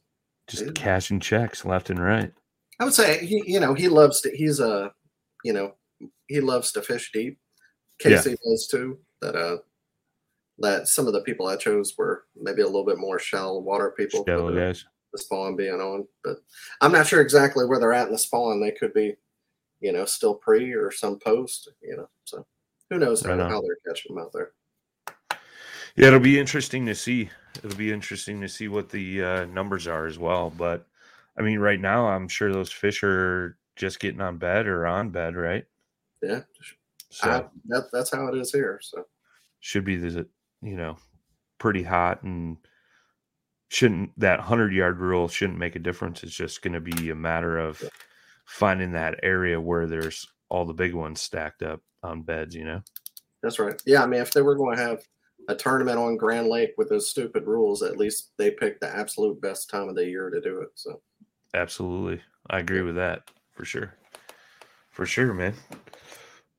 just 0.48 0.64
Dude. 0.66 0.74
cashing 0.74 1.20
checks 1.20 1.64
left 1.64 1.90
and 1.90 2.02
right. 2.02 2.32
I 2.80 2.84
would 2.84 2.94
say 2.94 3.24
he, 3.26 3.42
you 3.46 3.60
know, 3.60 3.74
he 3.74 3.88
loves 3.88 4.20
to. 4.22 4.30
He's 4.36 4.60
a, 4.60 4.92
you 5.44 5.52
know, 5.52 5.74
he 6.28 6.40
loves 6.40 6.72
to 6.72 6.82
fish 6.82 7.10
deep. 7.12 7.38
Yeah. 8.04 8.16
Casey 8.16 8.36
does 8.44 8.68
too. 8.70 8.98
That 9.20 9.34
uh, 9.34 9.58
that 10.58 10.88
some 10.88 11.06
of 11.06 11.12
the 11.12 11.22
people 11.22 11.46
I 11.46 11.56
chose 11.56 11.96
were 11.96 12.24
maybe 12.40 12.62
a 12.62 12.66
little 12.66 12.84
bit 12.84 12.98
more 12.98 13.18
shallow 13.18 13.58
water 13.58 13.94
people. 13.96 14.24
Shallow 14.26 14.52
the, 14.52 14.60
guys. 14.60 14.84
the 15.12 15.18
spawn 15.18 15.56
being 15.56 15.80
on, 15.80 16.06
but 16.24 16.38
I'm 16.80 16.92
not 16.92 17.06
sure 17.06 17.20
exactly 17.20 17.64
where 17.64 17.78
they're 17.78 17.92
at 17.92 18.06
in 18.06 18.12
the 18.12 18.18
spawn. 18.18 18.60
They 18.60 18.72
could 18.72 18.92
be, 18.94 19.16
you 19.80 19.92
know, 19.92 20.04
still 20.04 20.34
pre 20.34 20.72
or 20.72 20.90
some 20.90 21.18
post. 21.18 21.70
You 21.82 21.96
know, 21.96 22.08
so 22.24 22.46
who 22.90 22.98
knows 22.98 23.24
Right 23.24 23.38
how, 23.38 23.44
on. 23.44 23.50
how 23.50 23.60
they're 23.60 23.76
catching 23.86 24.14
them 24.14 24.24
out 24.24 24.32
there. 24.32 24.52
Yeah, 25.96 26.08
it'll 26.08 26.20
be 26.20 26.38
interesting 26.38 26.86
to 26.86 26.94
see. 26.94 27.28
It'll 27.64 27.76
be 27.76 27.92
interesting 27.92 28.40
to 28.40 28.48
see 28.48 28.68
what 28.68 28.88
the 28.88 29.24
uh, 29.24 29.44
numbers 29.46 29.88
are 29.88 30.06
as 30.06 30.16
well. 30.18 30.52
But 30.56 30.86
I 31.36 31.42
mean, 31.42 31.58
right 31.58 31.80
now, 31.80 32.06
I'm 32.06 32.28
sure 32.28 32.52
those 32.52 32.70
fish 32.70 33.02
are 33.02 33.56
just 33.74 33.98
getting 33.98 34.20
on 34.20 34.38
bed 34.38 34.66
or 34.66 34.86
on 34.86 35.10
bed, 35.10 35.34
right? 35.34 35.64
Yeah, 36.22 36.40
So 37.10 37.30
I, 37.30 37.44
that, 37.68 37.88
that's 37.92 38.12
how 38.12 38.26
it 38.28 38.38
is 38.38 38.52
here. 38.52 38.80
So. 38.82 39.04
Should 39.60 39.84
be 39.84 39.96
the 39.96 40.26
you 40.62 40.76
know 40.76 40.96
pretty 41.58 41.82
hot 41.82 42.22
and 42.22 42.56
shouldn't 43.68 44.10
that 44.18 44.38
100 44.38 44.72
yard 44.72 44.98
rule 44.98 45.28
shouldn't 45.28 45.58
make 45.58 45.76
a 45.76 45.80
difference. 45.80 46.22
It's 46.22 46.34
just 46.34 46.62
going 46.62 46.74
to 46.74 46.80
be 46.80 47.10
a 47.10 47.14
matter 47.14 47.58
of 47.58 47.82
finding 48.44 48.92
that 48.92 49.20
area 49.22 49.60
where 49.60 49.86
there's 49.86 50.26
all 50.48 50.64
the 50.64 50.72
big 50.72 50.94
ones 50.94 51.20
stacked 51.20 51.62
up 51.62 51.80
on 52.02 52.22
beds 52.22 52.54
you 52.54 52.64
know? 52.64 52.80
That's 53.42 53.58
right. 53.58 53.80
Yeah, 53.84 54.02
I 54.02 54.06
mean, 54.06 54.20
if 54.20 54.32
they 54.32 54.42
were 54.42 54.56
going 54.56 54.76
to 54.76 54.82
have 54.82 55.02
a 55.48 55.54
tournament 55.54 55.98
on 55.98 56.16
Grand 56.16 56.48
Lake 56.48 56.72
with 56.76 56.88
those 56.88 57.10
stupid 57.10 57.46
rules, 57.46 57.82
at 57.82 57.96
least 57.96 58.32
they 58.36 58.50
picked 58.50 58.80
the 58.80 58.94
absolute 58.94 59.40
best 59.40 59.70
time 59.70 59.88
of 59.88 59.94
the 59.94 60.04
year 60.04 60.30
to 60.30 60.40
do 60.40 60.60
it. 60.60 60.70
So. 60.74 61.00
Absolutely. 61.54 62.20
I 62.50 62.58
agree 62.58 62.82
with 62.82 62.96
that 62.96 63.30
for 63.52 63.64
sure. 63.64 63.94
For 64.90 65.06
sure 65.06 65.32
man 65.32 65.54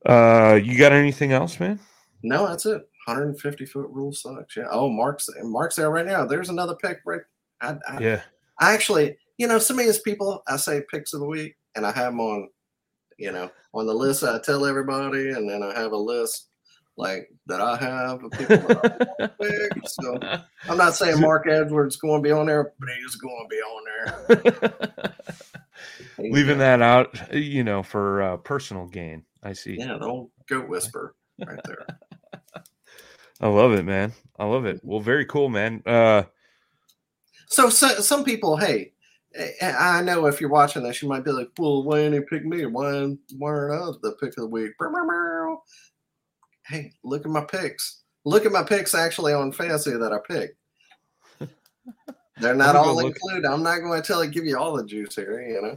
uh 0.06 0.58
you 0.62 0.78
got 0.78 0.92
anything 0.92 1.32
else 1.32 1.60
man 1.60 1.78
no, 2.22 2.46
that's 2.46 2.66
it. 2.66 2.82
150 3.06 3.64
foot 3.66 3.88
rule 3.90 4.12
sucks. 4.12 4.56
Yeah. 4.56 4.68
Oh, 4.70 4.90
Mark's 4.90 5.28
Mark's 5.42 5.76
there 5.76 5.90
right 5.90 6.06
now. 6.06 6.26
There's 6.26 6.50
another 6.50 6.76
pick. 6.76 6.98
Right. 7.06 7.22
I, 7.60 7.76
I, 7.88 7.98
yeah 7.98 8.20
I 8.60 8.74
actually, 8.74 9.16
you 9.38 9.46
know, 9.46 9.58
some 9.58 9.78
of 9.78 9.86
these 9.86 10.00
people, 10.00 10.42
I 10.46 10.56
say 10.56 10.82
picks 10.90 11.14
of 11.14 11.20
the 11.20 11.26
week, 11.26 11.56
and 11.74 11.86
I 11.86 11.92
have 11.92 12.12
them 12.12 12.20
on, 12.20 12.48
you 13.18 13.32
know, 13.32 13.50
on 13.72 13.86
the 13.86 13.94
list. 13.94 14.22
I 14.22 14.38
tell 14.38 14.66
everybody, 14.66 15.30
and 15.30 15.48
then 15.48 15.62
I 15.62 15.78
have 15.78 15.92
a 15.92 15.96
list 15.96 16.48
like 16.98 17.30
that 17.46 17.60
I 17.60 17.76
have 17.76 18.22
of 18.22 18.30
people 18.32 18.58
I 19.22 19.26
pick. 19.40 19.88
So 19.88 20.18
I'm 20.68 20.76
not 20.76 20.94
saying 20.94 21.20
Mark 21.20 21.46
Edwards 21.48 21.96
going 21.96 22.22
to 22.22 22.28
be 22.28 22.32
on 22.32 22.46
there, 22.46 22.74
but 22.78 22.88
he's 23.00 23.16
going 23.16 23.48
to 23.48 23.48
be 23.48 23.56
on 23.56 23.84
there. 23.88 25.14
Leaving 26.18 26.58
that 26.58 26.82
out, 26.82 27.18
you 27.32 27.64
know, 27.64 27.82
for 27.82 28.22
uh, 28.22 28.36
personal 28.38 28.86
gain. 28.86 29.24
I 29.42 29.52
see. 29.52 29.76
Yeah, 29.78 29.96
the 29.98 30.06
old 30.06 30.30
goat 30.48 30.68
whisper 30.68 31.14
right 31.46 31.60
there. 31.64 31.86
I 33.40 33.48
love 33.48 33.72
it, 33.72 33.84
man. 33.84 34.12
I 34.38 34.44
love 34.44 34.66
it. 34.66 34.80
Well, 34.82 35.00
very 35.00 35.24
cool, 35.24 35.48
man. 35.48 35.82
Uh, 35.86 36.24
So, 37.48 37.68
so 37.70 37.88
some 38.00 38.22
people, 38.22 38.56
hey, 38.56 38.92
eh, 39.34 39.74
I 39.76 40.02
know 40.02 40.26
if 40.26 40.40
you're 40.40 40.50
watching 40.50 40.82
this, 40.82 41.02
you 41.02 41.08
might 41.08 41.24
be 41.24 41.32
like, 41.32 41.48
"Well, 41.58 41.82
why 41.82 41.96
didn't 42.02 42.12
he 42.12 42.20
pick 42.20 42.44
me? 42.44 42.66
Why 42.66 43.16
why 43.38 43.50
aren't 43.50 43.82
I 43.82 43.98
the 44.02 44.12
pick 44.20 44.30
of 44.30 44.36
the 44.36 44.46
week?" 44.46 44.72
Hey, 46.66 46.92
look 47.02 47.24
at 47.24 47.30
my 47.30 47.44
picks. 47.44 48.02
Look 48.24 48.46
at 48.46 48.52
my 48.52 48.62
picks 48.62 48.94
actually 48.94 49.32
on 49.32 49.50
fantasy 49.50 49.92
that 49.96 50.12
I 50.12 50.18
picked. 50.18 50.56
They're 52.40 52.54
not 52.54 52.76
all 52.76 53.00
included. 53.00 53.46
I'm 53.46 53.62
not 53.62 53.80
going 53.80 54.00
to 54.00 54.06
tell 54.06 54.22
you 54.24 54.30
give 54.30 54.44
you 54.44 54.58
all 54.58 54.76
the 54.76 54.84
juice 54.84 55.16
here. 55.16 55.40
You 55.42 55.62
know, 55.62 55.74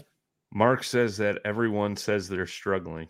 Mark 0.54 0.84
says 0.84 1.18
that 1.18 1.39
everyone 1.46 1.96
says 1.98 2.30
they're 2.30 2.46
struggling. 2.46 3.08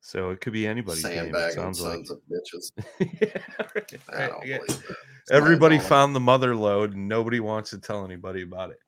So 0.00 0.30
it 0.30 0.40
could 0.40 0.52
be 0.52 0.66
anybody's 0.66 1.02
game. 1.02 1.12
It 1.12 1.16
sandbagging 1.16 1.54
sounds 1.56 1.80
like. 1.80 1.92
sons 1.94 2.10
of 2.10 2.20
bitches. 2.30 2.72
Yeah, 3.20 3.66
right, 3.74 3.92
I 4.12 4.26
don't 4.28 4.46
yeah. 4.46 4.58
believe 4.58 4.86
that. 4.86 4.96
Everybody 5.32 5.78
found 5.78 6.14
the 6.14 6.20
mother 6.20 6.54
load 6.54 6.94
and 6.94 7.08
nobody 7.08 7.40
wants 7.40 7.70
to 7.70 7.78
tell 7.78 8.04
anybody 8.04 8.42
about 8.42 8.70
it. 8.70 8.78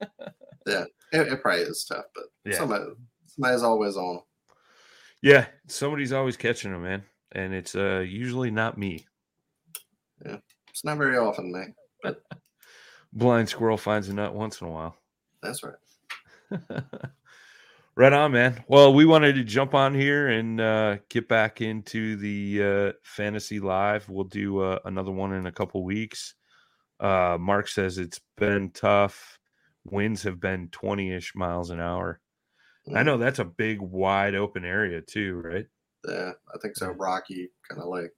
yeah, 0.66 0.84
It, 1.12 1.32
it 1.32 1.42
probably 1.42 1.62
is 1.62 1.84
tough, 1.84 2.04
but 2.14 2.24
Yeah. 2.44 2.58
somebody 2.58 2.84
somebody's 3.26 3.62
always 3.62 3.96
on. 3.96 4.20
Yeah, 5.22 5.46
somebody's 5.68 6.12
always 6.12 6.36
catching 6.36 6.72
them, 6.72 6.82
man. 6.82 7.02
And 7.32 7.54
it's 7.54 7.74
uh 7.74 8.04
usually 8.06 8.50
not 8.50 8.76
me. 8.78 9.06
Yeah, 10.24 10.38
it's 10.68 10.84
not 10.84 10.98
very 10.98 11.16
often, 11.16 11.52
man. 11.52 11.74
But... 12.02 12.22
Blind 13.12 13.48
squirrel 13.48 13.78
finds 13.78 14.08
a 14.10 14.14
nut 14.14 14.34
once 14.34 14.60
in 14.60 14.66
a 14.66 14.70
while. 14.70 14.96
That's 15.42 15.62
right. 15.62 15.74
right 17.96 18.12
on, 18.12 18.32
man. 18.32 18.64
Well, 18.68 18.94
we 18.94 19.04
wanted 19.04 19.34
to 19.34 19.44
jump 19.44 19.74
on 19.74 19.94
here 19.94 20.28
and 20.28 20.60
uh, 20.60 20.96
get 21.08 21.28
back 21.28 21.60
into 21.60 22.16
the 22.16 22.62
uh, 22.62 22.92
fantasy 23.02 23.60
live. 23.60 24.08
We'll 24.08 24.24
do 24.24 24.60
uh, 24.60 24.78
another 24.84 25.12
one 25.12 25.32
in 25.32 25.46
a 25.46 25.52
couple 25.52 25.84
weeks. 25.84 26.34
Uh, 27.00 27.36
Mark 27.40 27.68
says 27.68 27.98
it's 27.98 28.20
been 28.36 28.70
tough. 28.70 29.38
Winds 29.84 30.22
have 30.24 30.40
been 30.40 30.68
20 30.68 31.12
ish 31.12 31.34
miles 31.34 31.70
an 31.70 31.80
hour. 31.80 32.20
I 32.94 33.02
know 33.02 33.18
that's 33.18 33.38
a 33.38 33.44
big, 33.44 33.82
wide 33.82 34.34
open 34.34 34.64
area, 34.64 35.02
too, 35.02 35.34
right? 35.34 35.66
Yeah, 36.08 36.32
I 36.54 36.58
think 36.62 36.76
so. 36.76 36.88
Rocky 36.88 37.50
kind 37.68 37.82
of 37.82 37.88
like. 37.88 38.12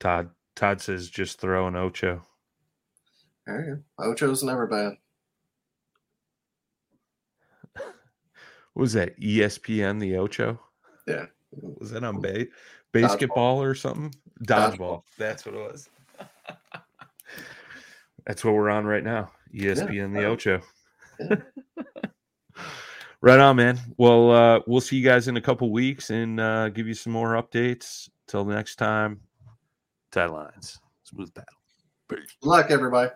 Todd 0.00 0.30
Todd 0.54 0.80
says 0.80 1.10
just 1.10 1.38
throw 1.38 1.68
an 1.68 1.76
Ocho. 1.76 2.22
You 3.46 3.82
go. 3.98 4.04
Ocho's 4.04 4.42
never 4.42 4.66
bad. 4.66 4.94
What 8.76 8.82
was 8.82 8.92
that? 8.92 9.18
ESPN, 9.18 9.98
the 9.98 10.18
Ocho? 10.18 10.60
Yeah. 11.06 11.24
Was 11.50 11.92
that 11.92 12.04
on 12.04 12.20
ba- 12.20 12.44
basketball 12.92 13.62
or 13.62 13.74
something? 13.74 14.14
Dodgeball. 14.44 14.76
Dodgeball. 14.76 15.02
That's 15.16 15.46
what 15.46 15.54
it 15.54 15.58
was. 15.72 15.88
That's 18.26 18.44
what 18.44 18.52
we're 18.52 18.68
on 18.68 18.84
right 18.84 19.02
now. 19.02 19.30
ESPN, 19.54 20.12
the 20.12 20.26
Oh. 20.26 20.32
Ocho. 20.32 20.60
Yeah. 21.18 21.36
right 23.22 23.38
on, 23.40 23.56
man. 23.56 23.80
Well, 23.96 24.30
uh, 24.30 24.60
we'll 24.66 24.82
see 24.82 24.96
you 24.98 25.04
guys 25.08 25.26
in 25.26 25.38
a 25.38 25.40
couple 25.40 25.70
weeks 25.72 26.10
and 26.10 26.38
uh, 26.38 26.68
give 26.68 26.86
you 26.86 26.92
some 26.92 27.14
more 27.14 27.42
updates. 27.42 28.10
Till 28.28 28.44
next 28.44 28.76
time, 28.76 29.20
tight 30.12 30.26
lines, 30.26 30.78
smooth 31.04 31.32
battle. 31.32 31.48
Peace. 32.10 32.18
Good 32.42 32.46
luck, 32.46 32.70
everybody. 32.70 33.10